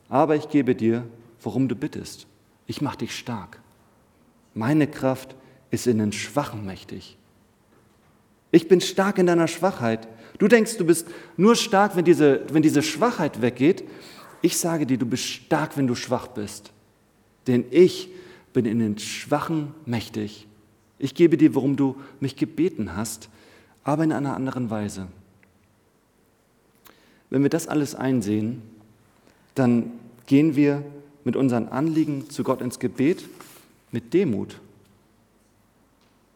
aber 0.09 0.35
ich 0.35 0.49
gebe 0.49 0.75
dir, 0.75 1.05
worum 1.41 1.67
du 1.67 1.75
bittest. 1.75 2.27
Ich 2.65 2.81
mache 2.81 2.99
dich 2.99 3.17
stark. 3.17 3.59
Meine 4.53 4.87
Kraft 4.87 5.35
ist 5.71 5.87
in 5.87 5.97
den 5.97 6.11
Schwachen 6.11 6.65
mächtig. 6.65 7.17
Ich 8.51 8.67
bin 8.67 8.81
stark 8.81 9.17
in 9.17 9.27
deiner 9.27 9.47
Schwachheit. 9.47 10.07
Du 10.37 10.47
denkst, 10.47 10.77
du 10.77 10.85
bist 10.85 11.07
nur 11.35 11.55
stark, 11.55 11.95
wenn 11.95 12.05
diese, 12.05 12.41
wenn 12.51 12.61
diese 12.61 12.81
Schwachheit 12.81 13.41
weggeht. 13.41 13.83
Ich 14.41 14.57
sage 14.57 14.85
dir, 14.85 14.97
du 14.97 15.05
bist 15.05 15.23
stark, 15.25 15.77
wenn 15.77 15.87
du 15.87 15.95
schwach 15.95 16.27
bist. 16.27 16.71
Denn 17.47 17.65
ich 17.71 18.09
bin 18.53 18.65
in 18.65 18.79
den 18.79 18.97
Schwachen 18.97 19.73
mächtig. 19.85 20.47
Ich 20.99 21.15
gebe 21.15 21.37
dir, 21.37 21.55
worum 21.55 21.75
du 21.75 21.95
mich 22.19 22.35
gebeten 22.35 22.95
hast, 22.95 23.29
aber 23.83 24.03
in 24.03 24.11
einer 24.11 24.35
anderen 24.35 24.69
Weise. 24.69 25.07
Wenn 27.29 27.43
wir 27.43 27.49
das 27.49 27.67
alles 27.67 27.95
einsehen, 27.95 28.61
dann 29.55 29.91
gehen 30.25 30.55
wir 30.55 30.83
mit 31.23 31.35
unseren 31.35 31.67
Anliegen 31.67 32.29
zu 32.29 32.43
Gott 32.43 32.61
ins 32.61 32.79
Gebet 32.79 33.23
mit 33.91 34.13
Demut. 34.13 34.59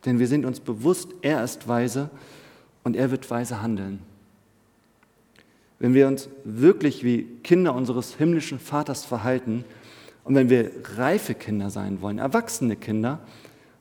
Denn 0.06 0.20
wir 0.20 0.28
sind 0.28 0.46
uns 0.46 0.60
bewusst, 0.60 1.10
er 1.22 1.44
ist 1.44 1.68
weise 1.68 2.10
und 2.84 2.96
er 2.96 3.12
wird 3.12 3.30
weise 3.30 3.62
handeln. 3.62 4.00
Wenn 5.80 5.94
wir 5.94 6.08
uns 6.08 6.30
wirklich 6.44 7.04
wie 7.04 7.24
Kinder 7.44 7.74
unseres 7.74 8.16
himmlischen 8.16 8.60
Vaters 8.60 9.06
verhalten 9.06 9.64
und 10.24 10.36
wenn 10.36 10.50
wir 10.50 10.72
reife 10.98 11.34
Kinder 11.34 11.70
sein 11.70 12.02
wollen, 12.02 12.20
erwachsene 12.20 12.76
Kinder, 12.76 13.20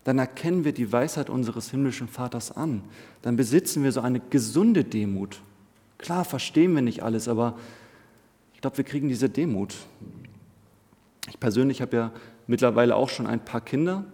dann 0.04 0.18
erkennen 0.18 0.64
wir 0.64 0.72
die 0.72 0.90
Weisheit 0.90 1.28
unseres 1.28 1.70
himmlischen 1.70 2.08
Vaters 2.08 2.56
an. 2.56 2.82
Dann 3.22 3.36
besitzen 3.36 3.84
wir 3.84 3.92
so 3.92 4.00
eine 4.00 4.20
gesunde 4.20 4.84
Demut. 4.84 5.40
Klar 5.98 6.24
verstehen 6.24 6.74
wir 6.74 6.82
nicht 6.82 7.02
alles, 7.02 7.28
aber 7.28 7.58
ich 8.54 8.60
glaube, 8.60 8.78
wir 8.78 8.84
kriegen 8.84 9.08
diese 9.08 9.28
Demut. 9.28 9.74
Ich 11.28 11.38
persönlich 11.38 11.82
habe 11.82 11.96
ja 11.96 12.12
mittlerweile 12.46 12.96
auch 12.96 13.10
schon 13.10 13.26
ein 13.26 13.44
paar 13.44 13.60
Kinder. 13.60 14.04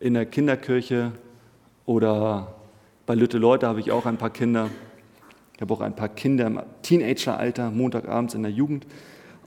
In 0.00 0.14
der 0.14 0.26
Kinderkirche 0.26 1.12
oder 1.86 2.54
bei 3.06 3.14
Lütte 3.14 3.38
Leute 3.38 3.66
habe 3.66 3.80
ich 3.80 3.90
auch 3.92 4.06
ein 4.06 4.18
paar 4.18 4.30
Kinder. 4.30 4.68
Ich 5.54 5.62
habe 5.62 5.72
auch 5.72 5.80
ein 5.80 5.96
paar 5.96 6.08
Kinder 6.08 6.46
im 6.46 6.60
Teenageralter, 6.82 7.70
Montagabends 7.70 8.34
in 8.34 8.42
der 8.42 8.52
Jugend. 8.52 8.86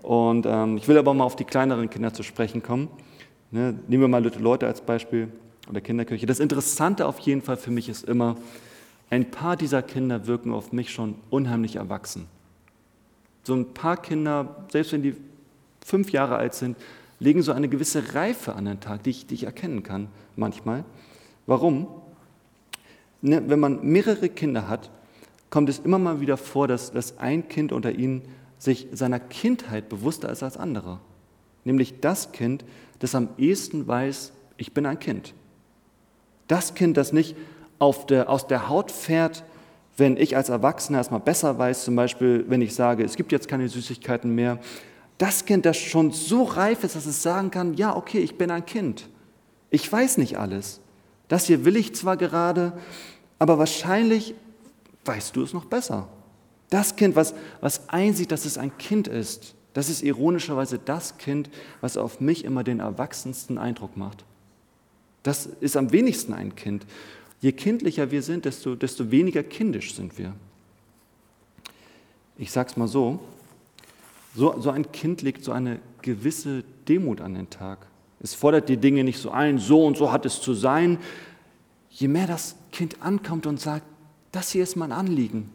Und 0.01 0.45
ähm, 0.45 0.77
ich 0.77 0.87
will 0.87 0.97
aber 0.97 1.13
mal 1.13 1.23
auf 1.23 1.35
die 1.35 1.45
kleineren 1.45 1.89
Kinder 1.89 2.13
zu 2.13 2.23
sprechen 2.23 2.63
kommen. 2.63 2.89
Ne, 3.51 3.77
nehmen 3.87 4.01
wir 4.01 4.07
mal 4.07 4.23
Leute 4.23 4.65
als 4.65 4.81
Beispiel 4.81 5.27
oder 5.69 5.81
Kinderkirche. 5.81 6.25
Das 6.25 6.39
Interessante 6.39 7.05
auf 7.05 7.19
jeden 7.19 7.41
Fall 7.41 7.57
für 7.57 7.71
mich 7.71 7.89
ist 7.89 8.05
immer, 8.05 8.37
ein 9.09 9.29
paar 9.29 9.57
dieser 9.57 9.81
Kinder 9.81 10.25
wirken 10.25 10.53
auf 10.53 10.71
mich 10.71 10.91
schon 10.91 11.15
unheimlich 11.29 11.75
erwachsen. 11.75 12.27
So 13.43 13.53
ein 13.53 13.73
paar 13.73 13.97
Kinder, 13.97 14.65
selbst 14.71 14.93
wenn 14.93 15.03
die 15.03 15.15
fünf 15.85 16.11
Jahre 16.11 16.37
alt 16.37 16.53
sind, 16.53 16.77
legen 17.19 17.41
so 17.41 17.51
eine 17.51 17.67
gewisse 17.67 18.15
Reife 18.15 18.55
an 18.55 18.65
den 18.65 18.79
Tag, 18.79 19.03
die 19.03 19.09
ich, 19.09 19.27
die 19.27 19.35
ich 19.35 19.43
erkennen 19.43 19.83
kann 19.83 20.07
manchmal. 20.35 20.85
Warum? 21.45 21.87
Ne, 23.21 23.43
wenn 23.47 23.59
man 23.59 23.85
mehrere 23.85 24.29
Kinder 24.29 24.67
hat, 24.67 24.89
kommt 25.49 25.69
es 25.69 25.79
immer 25.79 25.99
mal 25.99 26.21
wieder 26.21 26.37
vor, 26.37 26.67
dass, 26.67 26.91
dass 26.91 27.17
ein 27.17 27.47
Kind 27.49 27.73
unter 27.73 27.91
ihnen 27.91 28.21
sich 28.61 28.87
seiner 28.91 29.19
Kindheit 29.19 29.89
bewusster 29.89 30.29
ist 30.29 30.43
als 30.43 30.55
andere. 30.55 30.99
Nämlich 31.63 31.99
das 31.99 32.31
Kind, 32.31 32.63
das 32.99 33.15
am 33.15 33.29
ehesten 33.39 33.87
weiß, 33.87 34.33
ich 34.57 34.71
bin 34.71 34.85
ein 34.85 34.99
Kind. 34.99 35.33
Das 36.47 36.75
Kind, 36.75 36.95
das 36.95 37.11
nicht 37.11 37.35
der, 38.09 38.29
aus 38.29 38.45
der 38.45 38.69
Haut 38.69 38.91
fährt, 38.91 39.43
wenn 39.97 40.15
ich 40.15 40.35
als 40.37 40.49
Erwachsener 40.49 40.99
erstmal 40.99 41.19
besser 41.19 41.57
weiß, 41.57 41.85
zum 41.85 41.95
Beispiel, 41.95 42.45
wenn 42.47 42.61
ich 42.61 42.75
sage, 42.75 43.03
es 43.03 43.15
gibt 43.15 43.31
jetzt 43.31 43.47
keine 43.47 43.67
Süßigkeiten 43.67 44.33
mehr. 44.35 44.59
Das 45.17 45.45
Kind, 45.45 45.65
das 45.65 45.77
schon 45.77 46.11
so 46.11 46.43
reif 46.43 46.83
ist, 46.83 46.95
dass 46.95 47.07
es 47.07 47.23
sagen 47.23 47.49
kann, 47.49 47.73
ja, 47.73 47.95
okay, 47.95 48.19
ich 48.19 48.37
bin 48.37 48.51
ein 48.51 48.65
Kind. 48.65 49.09
Ich 49.71 49.91
weiß 49.91 50.19
nicht 50.19 50.37
alles. 50.37 50.81
Das 51.27 51.47
hier 51.47 51.65
will 51.65 51.77
ich 51.77 51.95
zwar 51.95 52.15
gerade, 52.15 52.73
aber 53.39 53.57
wahrscheinlich 53.57 54.35
weißt 55.05 55.35
du 55.35 55.41
es 55.41 55.53
noch 55.53 55.65
besser. 55.65 56.07
Das 56.71 56.95
Kind, 56.95 57.15
was, 57.15 57.35
was 57.59 57.89
einsieht, 57.89 58.31
dass 58.31 58.45
es 58.45 58.57
ein 58.57 58.75
Kind 58.77 59.07
ist, 59.07 59.55
das 59.73 59.89
ist 59.89 60.01
ironischerweise 60.01 60.79
das 60.79 61.17
Kind, 61.17 61.49
was 61.81 61.97
auf 61.97 62.19
mich 62.19 62.43
immer 62.43 62.63
den 62.63 62.79
erwachsensten 62.79 63.57
Eindruck 63.57 63.95
macht. 63.97 64.23
Das 65.21 65.45
ist 65.45 65.77
am 65.77 65.91
wenigsten 65.91 66.33
ein 66.33 66.55
Kind. 66.55 66.85
Je 67.41 67.51
kindlicher 67.51 68.09
wir 68.09 68.23
sind, 68.23 68.45
desto, 68.45 68.75
desto 68.75 69.11
weniger 69.11 69.43
kindisch 69.43 69.93
sind 69.93 70.17
wir. 70.17 70.33
Ich 72.37 72.51
sage 72.51 72.69
es 72.69 72.77
mal 72.77 72.87
so, 72.87 73.19
so, 74.33 74.59
so 74.59 74.71
ein 74.71 74.91
Kind 74.91 75.21
legt 75.21 75.43
so 75.43 75.51
eine 75.51 75.79
gewisse 76.01 76.63
Demut 76.87 77.19
an 77.19 77.33
den 77.33 77.49
Tag. 77.49 77.85
Es 78.21 78.33
fordert 78.33 78.69
die 78.69 78.77
Dinge 78.77 79.03
nicht 79.03 79.19
so 79.19 79.29
ein, 79.29 79.57
so 79.59 79.85
und 79.85 79.97
so 79.97 80.11
hat 80.11 80.25
es 80.25 80.41
zu 80.41 80.53
sein. 80.53 80.99
Je 81.89 82.07
mehr 82.07 82.27
das 82.27 82.55
Kind 82.71 83.01
ankommt 83.01 83.45
und 83.45 83.59
sagt, 83.59 83.85
das 84.31 84.51
hier 84.51 84.63
ist 84.63 84.77
mein 84.77 84.93
Anliegen, 84.93 85.49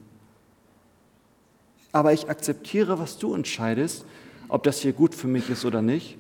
aber 1.97 2.13
ich 2.13 2.29
akzeptiere, 2.29 2.99
was 2.99 3.17
du 3.17 3.33
entscheidest, 3.33 4.05
ob 4.49 4.65
das 4.65 4.81
hier 4.81 4.93
gut 4.93 5.15
für 5.15 5.29
mich 5.29 5.49
ist 5.49 5.65
oder 5.65 5.81
nicht. 5.81 6.19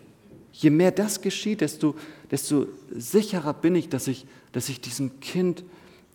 Je 0.51 0.71
mehr 0.71 0.91
das 0.91 1.21
geschieht, 1.21 1.61
desto, 1.61 1.95
desto 2.31 2.67
sicherer 2.91 3.53
bin 3.53 3.75
ich 3.75 3.91
dass, 3.91 4.09
ich, 4.09 4.27
dass 4.53 4.71
ich 4.71 4.81
diesem 4.81 5.21
Kind 5.21 5.65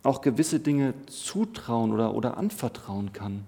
auch 0.01 0.21
gewisse 0.21 0.59
Dinge 0.59 0.95
zutrauen 1.05 1.91
oder, 1.93 2.15
oder 2.15 2.37
anvertrauen 2.37 3.13
kann. 3.13 3.43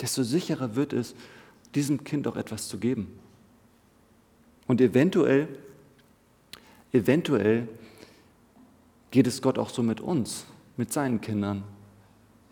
Desto 0.00 0.22
sicherer 0.22 0.76
wird 0.76 0.92
es, 0.92 1.16
diesem 1.74 2.04
Kind 2.04 2.28
auch 2.28 2.36
etwas 2.36 2.68
zu 2.68 2.78
geben. 2.78 3.18
Und 4.68 4.80
eventuell, 4.80 5.48
eventuell 6.92 7.66
geht 9.10 9.26
es 9.26 9.42
Gott 9.42 9.58
auch 9.58 9.70
so 9.70 9.82
mit 9.82 10.00
uns, 10.00 10.46
mit 10.76 10.92
seinen 10.92 11.20
Kindern. 11.20 11.64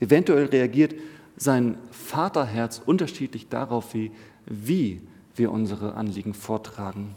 Eventuell 0.01 0.47
reagiert 0.47 0.95
sein 1.41 1.79
Vaterherz 1.91 2.83
unterschiedlich 2.85 3.49
darauf, 3.49 3.95
wie, 3.95 4.13
wie 4.45 5.01
wir 5.37 5.51
unsere 5.51 5.95
Anliegen 5.95 6.35
vortragen. 6.35 7.15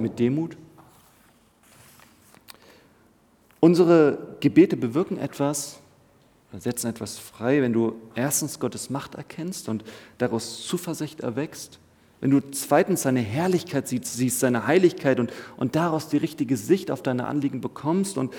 Mit 0.00 0.18
Demut. 0.18 0.56
Unsere 3.60 4.36
Gebete 4.40 4.76
bewirken 4.76 5.16
etwas, 5.16 5.78
setzen 6.58 6.88
etwas 6.88 7.18
frei, 7.18 7.62
wenn 7.62 7.72
du 7.72 7.94
erstens 8.16 8.58
Gottes 8.58 8.90
Macht 8.90 9.14
erkennst 9.14 9.68
und 9.68 9.84
daraus 10.18 10.66
Zuversicht 10.66 11.20
erwächst, 11.20 11.78
wenn 12.20 12.30
du 12.30 12.40
zweitens 12.50 13.02
seine 13.02 13.20
Herrlichkeit 13.20 13.86
siehst, 13.86 14.40
seine 14.40 14.66
Heiligkeit 14.66 15.20
und, 15.20 15.32
und 15.56 15.76
daraus 15.76 16.08
die 16.08 16.16
richtige 16.16 16.56
Sicht 16.56 16.90
auf 16.90 17.02
deine 17.02 17.28
Anliegen 17.28 17.60
bekommst 17.60 18.18
und 18.18 18.32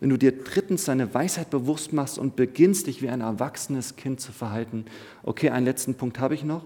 wenn 0.00 0.10
du 0.10 0.16
dir 0.16 0.32
drittens 0.32 0.84
deine 0.84 1.12
Weisheit 1.14 1.50
bewusst 1.50 1.92
machst 1.92 2.18
und 2.18 2.36
beginnst, 2.36 2.86
dich 2.86 3.02
wie 3.02 3.08
ein 3.08 3.22
erwachsenes 3.22 3.96
Kind 3.96 4.20
zu 4.20 4.32
verhalten. 4.32 4.84
Okay, 5.22 5.50
einen 5.50 5.64
letzten 5.64 5.94
Punkt 5.94 6.18
habe 6.18 6.34
ich 6.34 6.44
noch. 6.44 6.64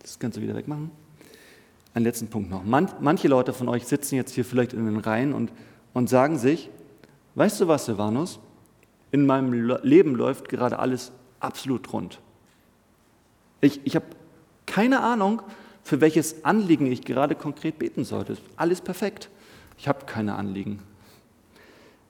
Das 0.00 0.18
kannst 0.18 0.38
du 0.38 0.42
wieder 0.42 0.54
wegmachen. 0.54 0.90
Einen 1.94 2.04
letzten 2.04 2.28
Punkt 2.28 2.50
noch. 2.50 2.64
Man, 2.64 2.90
manche 3.00 3.28
Leute 3.28 3.52
von 3.52 3.68
euch 3.68 3.86
sitzen 3.86 4.14
jetzt 4.14 4.32
hier 4.32 4.44
vielleicht 4.44 4.72
in 4.72 4.86
den 4.86 4.98
Reihen 4.98 5.34
und, 5.34 5.52
und 5.92 6.08
sagen 6.08 6.38
sich, 6.38 6.70
weißt 7.34 7.60
du 7.60 7.68
was, 7.68 7.86
Silvanus? 7.86 8.40
In 9.10 9.26
meinem 9.26 9.52
Leben 9.82 10.14
läuft 10.14 10.48
gerade 10.48 10.78
alles 10.78 11.12
absolut 11.40 11.92
rund. 11.92 12.20
Ich, 13.60 13.80
ich 13.84 13.96
habe 13.96 14.06
keine 14.66 15.00
Ahnung, 15.00 15.42
für 15.82 16.00
welches 16.00 16.44
Anliegen 16.44 16.86
ich 16.86 17.02
gerade 17.02 17.34
konkret 17.34 17.78
beten 17.78 18.04
sollte. 18.04 18.36
Alles 18.56 18.80
perfekt. 18.80 19.30
Ich 19.78 19.88
habe 19.88 20.04
keine 20.04 20.34
Anliegen. 20.34 20.82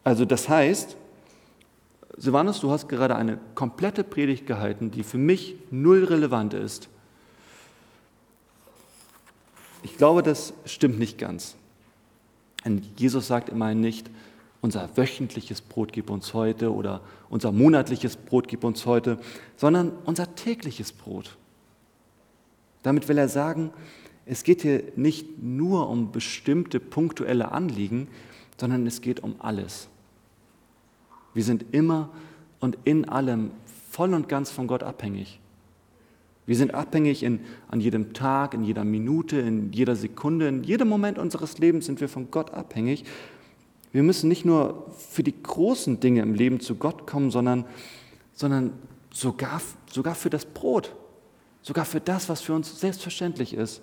Also 0.08 0.24
das 0.24 0.48
heißt, 0.48 0.96
Silvanus, 2.16 2.60
du 2.60 2.70
hast 2.70 2.88
gerade 2.88 3.14
eine 3.14 3.38
komplette 3.54 4.04
Predigt 4.04 4.46
gehalten, 4.46 4.90
die 4.90 5.02
für 5.02 5.18
mich 5.18 5.56
null 5.70 6.02
relevant 6.04 6.54
ist. 6.54 6.88
Ich 9.82 9.98
glaube, 9.98 10.22
das 10.22 10.54
stimmt 10.64 10.98
nicht 10.98 11.18
ganz. 11.18 11.56
Denn 12.64 12.80
Jesus 12.96 13.26
sagt 13.26 13.50
immerhin 13.50 13.82
nicht, 13.82 14.08
unser 14.62 14.88
wöchentliches 14.96 15.60
Brot 15.60 15.92
gib 15.92 16.08
uns 16.08 16.32
heute 16.32 16.72
oder 16.72 17.02
unser 17.28 17.52
monatliches 17.52 18.16
Brot 18.16 18.48
gib 18.48 18.64
uns 18.64 18.86
heute, 18.86 19.18
sondern 19.58 19.92
unser 20.06 20.34
tägliches 20.34 20.90
Brot. 20.90 21.36
Damit 22.82 23.08
will 23.08 23.18
er 23.18 23.28
sagen, 23.28 23.72
es 24.24 24.42
geht 24.42 24.62
hier 24.62 24.84
nicht 24.96 25.42
nur 25.42 25.90
um 25.90 26.12
bestimmte 26.12 26.80
punktuelle 26.80 27.52
Anliegen, 27.52 28.08
sondern 28.58 28.86
es 28.86 29.02
geht 29.02 29.20
um 29.22 29.34
alles. 29.40 29.90
Wir 31.38 31.44
sind 31.44 31.66
immer 31.70 32.10
und 32.58 32.78
in 32.82 33.08
allem 33.08 33.52
voll 33.92 34.12
und 34.12 34.28
ganz 34.28 34.50
von 34.50 34.66
Gott 34.66 34.82
abhängig. 34.82 35.38
Wir 36.46 36.56
sind 36.56 36.74
abhängig 36.74 37.22
in, 37.22 37.38
an 37.68 37.80
jedem 37.80 38.12
Tag, 38.12 38.54
in 38.54 38.64
jeder 38.64 38.82
Minute, 38.82 39.38
in 39.38 39.72
jeder 39.72 39.94
Sekunde, 39.94 40.48
in 40.48 40.64
jedem 40.64 40.88
Moment 40.88 41.16
unseres 41.16 41.58
Lebens 41.58 41.86
sind 41.86 42.00
wir 42.00 42.08
von 42.08 42.32
Gott 42.32 42.54
abhängig. 42.54 43.04
Wir 43.92 44.02
müssen 44.02 44.26
nicht 44.26 44.44
nur 44.44 44.90
für 44.98 45.22
die 45.22 45.40
großen 45.40 46.00
Dinge 46.00 46.22
im 46.22 46.34
Leben 46.34 46.58
zu 46.58 46.74
Gott 46.74 47.06
kommen, 47.06 47.30
sondern, 47.30 47.66
sondern 48.34 48.72
sogar, 49.12 49.62
sogar 49.88 50.16
für 50.16 50.30
das 50.30 50.44
Brot, 50.44 50.92
sogar 51.62 51.84
für 51.84 52.00
das, 52.00 52.28
was 52.28 52.40
für 52.40 52.52
uns 52.52 52.80
selbstverständlich 52.80 53.54
ist. 53.54 53.80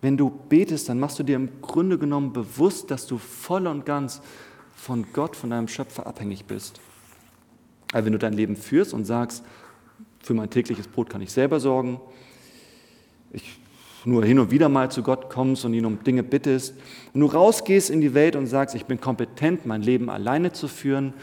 Wenn 0.00 0.16
du 0.16 0.30
betest, 0.30 0.88
dann 0.88 1.00
machst 1.00 1.18
du 1.18 1.24
dir 1.24 1.34
im 1.34 1.60
Grunde 1.62 1.98
genommen 1.98 2.32
bewusst, 2.32 2.92
dass 2.92 3.08
du 3.08 3.18
voll 3.18 3.66
und 3.66 3.84
ganz 3.84 4.22
von 4.82 5.06
Gott, 5.12 5.36
von 5.36 5.50
deinem 5.50 5.68
Schöpfer 5.68 6.08
abhängig 6.08 6.46
bist. 6.46 6.80
Also 7.92 8.06
wenn 8.06 8.14
du 8.14 8.18
dein 8.18 8.32
Leben 8.32 8.56
führst 8.56 8.92
und 8.92 9.04
sagst, 9.04 9.44
für 10.18 10.34
mein 10.34 10.50
tägliches 10.50 10.88
Brot 10.88 11.08
kann 11.08 11.22
ich 11.22 11.30
selber 11.30 11.60
sorgen, 11.60 12.00
ich 13.30 13.60
nur 14.04 14.24
hin 14.24 14.40
und 14.40 14.50
wieder 14.50 14.68
mal 14.68 14.90
zu 14.90 15.04
Gott 15.04 15.30
kommst 15.30 15.64
und 15.64 15.72
ihn 15.72 15.86
um 15.86 16.02
Dinge 16.02 16.24
bittest, 16.24 16.74
und 17.14 17.20
du 17.20 17.26
rausgehst 17.26 17.90
in 17.90 18.00
die 18.00 18.12
Welt 18.12 18.34
und 18.34 18.48
sagst, 18.48 18.74
ich 18.74 18.86
bin 18.86 19.00
kompetent, 19.00 19.66
mein 19.66 19.82
Leben 19.82 20.10
alleine 20.10 20.50
zu 20.50 20.66
führen, 20.66 21.14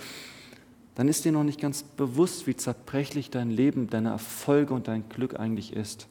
dann 0.96 1.10
ist 1.10 1.26
dir 1.26 1.34
noch 1.34 1.44
nicht 1.44 1.60
ganz 1.60 1.84
bewusst, 1.84 2.48
wie 2.48 2.56
zerbrechlich 2.56 3.30
dein 3.30 3.52
Leben, 3.52 3.90
deine 3.90 4.12
Erfolge 4.12 4.74
und 4.74 4.88
dein 4.88 5.10
Glück 5.10 5.38
eigentlich 5.38 5.74
ist. 5.74 6.08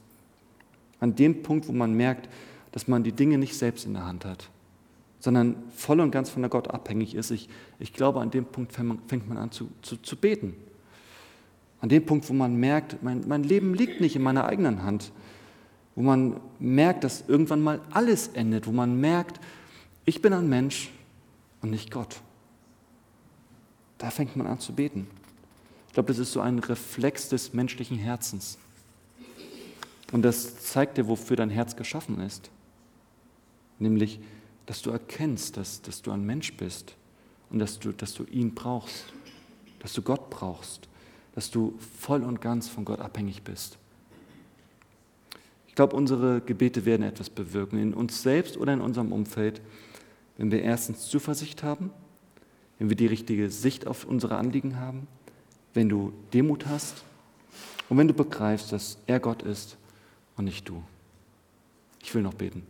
An 1.01 1.17
dem 1.17 1.43
Punkt, 1.43 1.67
wo 1.67 1.73
man 1.73 1.95
merkt, 1.95 2.29
dass 2.73 2.89
man 2.89 3.05
die 3.05 3.13
Dinge 3.13 3.39
nicht 3.39 3.57
selbst 3.57 3.87
in 3.87 3.95
der 3.95 4.05
Hand 4.05 4.27
hat 4.27 4.51
sondern 5.29 5.57
voll 5.77 6.01
und 6.01 6.11
ganz 6.11 6.31
von 6.31 6.41
der 6.41 6.49
Gott 6.49 6.71
abhängig 6.71 7.15
ist. 7.15 7.31
Ich, 7.31 7.51
ich 7.79 7.93
glaube, 7.93 8.23
an 8.23 8.31
dem 8.31 8.47
Punkt 8.47 8.73
fängt 8.73 9.29
man 9.29 9.37
an 9.37 9.53
zu, 9.53 9.69
zu, 9.83 9.99
zu 9.99 10.17
beten. 10.17 10.55
An 11.83 11.91
dem 11.91 12.07
Punkt, 12.07 12.27
wo 12.31 12.33
man 12.33 12.57
merkt, 12.57 13.03
mein, 13.03 13.29
mein 13.29 13.43
Leben 13.43 13.75
liegt 13.75 14.01
nicht 14.01 14.17
in 14.17 14.23
meiner 14.23 14.47
eigenen 14.47 14.85
Hand. 14.85 15.13
wo 15.95 16.01
man 16.01 16.41
merkt, 16.59 17.05
dass 17.05 17.29
irgendwann 17.29 17.61
mal 17.61 17.83
alles 17.91 18.29
endet, 18.29 18.67
wo 18.67 18.73
man 18.73 18.99
merkt, 18.99 19.39
ich 20.07 20.23
bin 20.23 20.33
ein 20.33 20.49
Mensch 20.49 20.89
und 21.61 21.73
nicht 21.73 21.91
Gott. 21.91 22.23
Da 23.99 24.09
fängt 24.09 24.35
man 24.35 24.47
an 24.47 24.61
zu 24.61 24.73
beten. 24.73 25.09
Ich 25.89 25.93
glaube, 25.93 26.07
das 26.07 26.19
ist 26.19 26.33
so 26.33 26.41
ein 26.41 26.59
Reflex 26.59 27.29
des 27.29 27.53
menschlichen 27.53 27.99
Herzens. 27.99 28.57
Und 30.11 30.23
das 30.23 30.63
zeigt 30.63 30.97
dir, 30.97 31.07
wofür 31.07 31.37
dein 31.37 31.51
Herz 31.51 31.77
geschaffen 31.77 32.19
ist. 32.23 32.51
Nämlich, 33.79 34.21
dass 34.69 34.83
du 34.83 34.91
erkennst, 34.91 35.57
dass, 35.57 35.81
dass 35.81 36.03
du 36.03 36.13
ein 36.13 36.27
Mensch 36.27 36.53
bist 36.53 36.95
und 37.49 37.59
dass 37.59 37.79
du, 37.79 37.91
dass 37.91 38.13
du 38.13 38.25
ihn 38.25 38.55
brauchst, 38.55 39.15
dass 39.79 39.95
du 39.95 40.03
Gott 40.03 40.29
brauchst, 40.29 40.91
dass 41.35 41.51
du 41.51 41.75
voll 41.99 42.23
und 42.23 42.43
ganz 42.43 42.69
von 42.69 42.85
Gott 42.85 43.01
abhängig 43.01 43.43
bist. 43.43 43.79
Ich 45.69 45.75
glaube, 45.75 45.97
unsere 45.97 46.43
Gebete 46.43 46.85
werden 46.85 47.03
etwas 47.03 47.31
bewirken, 47.31 47.79
in 47.79 47.95
uns 47.95 48.23
selbst 48.23 48.59
oder 48.59 48.75
in 48.75 48.83
unserem 48.83 49.11
Umfeld, 49.11 49.63
wenn 50.37 50.51
wir 50.51 50.61
erstens 50.61 51.09
Zuversicht 51.09 51.63
haben, 51.63 51.91
wenn 52.79 52.91
wir 52.91 52.97
die 52.97 53.07
richtige 53.07 53.51
Sicht 53.51 53.87
auf 53.87 54.05
unsere 54.05 54.37
Anliegen 54.37 54.79
haben, 54.79 55.09
wenn 55.73 55.89
du 55.89 56.13
Demut 56.35 56.67
hast 56.67 57.05
und 57.89 57.97
wenn 57.97 58.09
du 58.09 58.13
begreifst, 58.13 58.71
dass 58.73 58.99
er 59.07 59.19
Gott 59.19 59.41
ist 59.41 59.79
und 60.37 60.45
nicht 60.45 60.69
du. 60.69 60.83
Ich 62.03 62.15
will 62.15 62.21
noch 62.21 62.35
beten. 62.35 62.67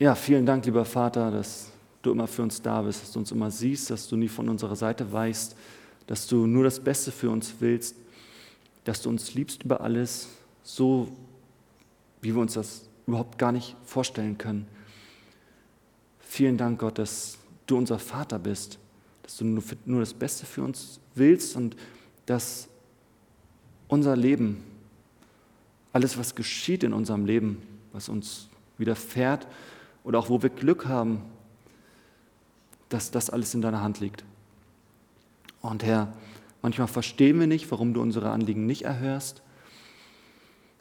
Ja, 0.00 0.14
vielen 0.14 0.46
Dank, 0.46 0.64
lieber 0.64 0.84
Vater, 0.84 1.32
dass 1.32 1.72
du 2.02 2.12
immer 2.12 2.28
für 2.28 2.42
uns 2.42 2.62
da 2.62 2.82
bist, 2.82 3.02
dass 3.02 3.10
du 3.10 3.18
uns 3.18 3.32
immer 3.32 3.50
siehst, 3.50 3.90
dass 3.90 4.06
du 4.06 4.14
nie 4.14 4.28
von 4.28 4.48
unserer 4.48 4.76
Seite 4.76 5.10
weißt, 5.10 5.56
dass 6.06 6.28
du 6.28 6.46
nur 6.46 6.62
das 6.62 6.78
Beste 6.78 7.10
für 7.10 7.30
uns 7.30 7.54
willst, 7.58 7.96
dass 8.84 9.02
du 9.02 9.08
uns 9.08 9.34
liebst 9.34 9.64
über 9.64 9.80
alles, 9.80 10.28
so 10.62 11.08
wie 12.22 12.32
wir 12.32 12.40
uns 12.40 12.54
das 12.54 12.88
überhaupt 13.08 13.38
gar 13.38 13.50
nicht 13.50 13.74
vorstellen 13.84 14.38
können. 14.38 14.68
Vielen 16.20 16.56
Dank, 16.56 16.78
Gott, 16.78 16.98
dass 16.98 17.36
du 17.66 17.76
unser 17.76 17.98
Vater 17.98 18.38
bist, 18.38 18.78
dass 19.24 19.38
du 19.38 19.46
nur, 19.46 19.64
nur 19.84 19.98
das 19.98 20.14
Beste 20.14 20.46
für 20.46 20.62
uns 20.62 21.00
willst 21.16 21.56
und 21.56 21.74
dass 22.24 22.68
unser 23.88 24.14
Leben, 24.14 24.62
alles, 25.92 26.16
was 26.16 26.36
geschieht 26.36 26.84
in 26.84 26.92
unserem 26.92 27.26
Leben, 27.26 27.60
was 27.92 28.08
uns 28.08 28.48
widerfährt 28.76 29.48
oder 30.08 30.18
auch 30.20 30.30
wo 30.30 30.42
wir 30.42 30.48
Glück 30.48 30.86
haben, 30.86 31.20
dass 32.88 33.10
das 33.10 33.28
alles 33.28 33.52
in 33.52 33.60
deiner 33.60 33.82
Hand 33.82 34.00
liegt. 34.00 34.24
Und 35.60 35.84
Herr, 35.84 36.14
manchmal 36.62 36.88
verstehen 36.88 37.38
wir 37.38 37.46
nicht, 37.46 37.70
warum 37.70 37.92
du 37.92 38.00
unsere 38.00 38.30
Anliegen 38.30 38.64
nicht 38.64 38.86
erhörst. 38.86 39.42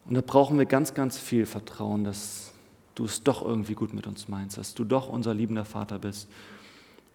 Und 0.06 0.16
da 0.16 0.22
brauchen 0.22 0.58
wir 0.58 0.66
ganz, 0.66 0.94
ganz 0.94 1.18
viel 1.18 1.46
Vertrauen, 1.46 2.06
dass 2.06 2.54
du 2.96 3.04
es 3.04 3.22
doch 3.22 3.42
irgendwie 3.44 3.74
gut 3.74 3.94
mit 3.94 4.08
uns 4.08 4.30
meinst, 4.30 4.58
dass 4.58 4.76
du 4.76 4.86
doch 4.86 5.10
unser 5.10 5.34
liebender 5.34 5.66
Vater 5.66 6.00
bist. 6.00 6.30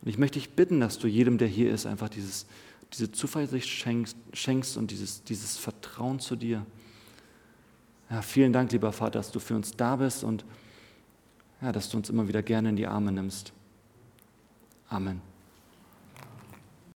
Und 0.02 0.08
ich 0.10 0.18
möchte 0.18 0.38
dich 0.38 0.50
bitten, 0.50 0.80
dass 0.80 0.98
du 0.98 1.08
jedem, 1.08 1.38
der 1.38 1.48
hier 1.48 1.72
ist, 1.72 1.86
einfach 1.86 2.10
dieses, 2.10 2.44
diese 2.92 3.10
Zuversicht 3.10 3.70
schenkst, 3.70 4.18
schenkst 4.34 4.76
und 4.76 4.90
dieses, 4.90 5.24
dieses 5.24 5.56
Vertrauen 5.56 6.20
zu 6.20 6.36
dir. 6.36 6.66
Ja, 8.10 8.20
vielen 8.20 8.52
Dank, 8.52 8.70
lieber 8.70 8.92
Vater, 8.92 9.12
dass 9.12 9.32
du 9.32 9.40
für 9.40 9.56
uns 9.56 9.74
da 9.74 9.96
bist 9.96 10.24
und 10.24 10.44
ja, 11.62 11.72
dass 11.72 11.88
du 11.88 11.96
uns 11.96 12.10
immer 12.10 12.28
wieder 12.28 12.42
gerne 12.42 12.70
in 12.70 12.76
die 12.76 12.86
Arme 12.86 13.12
nimmst. 13.12 13.52
Amen. 14.88 15.31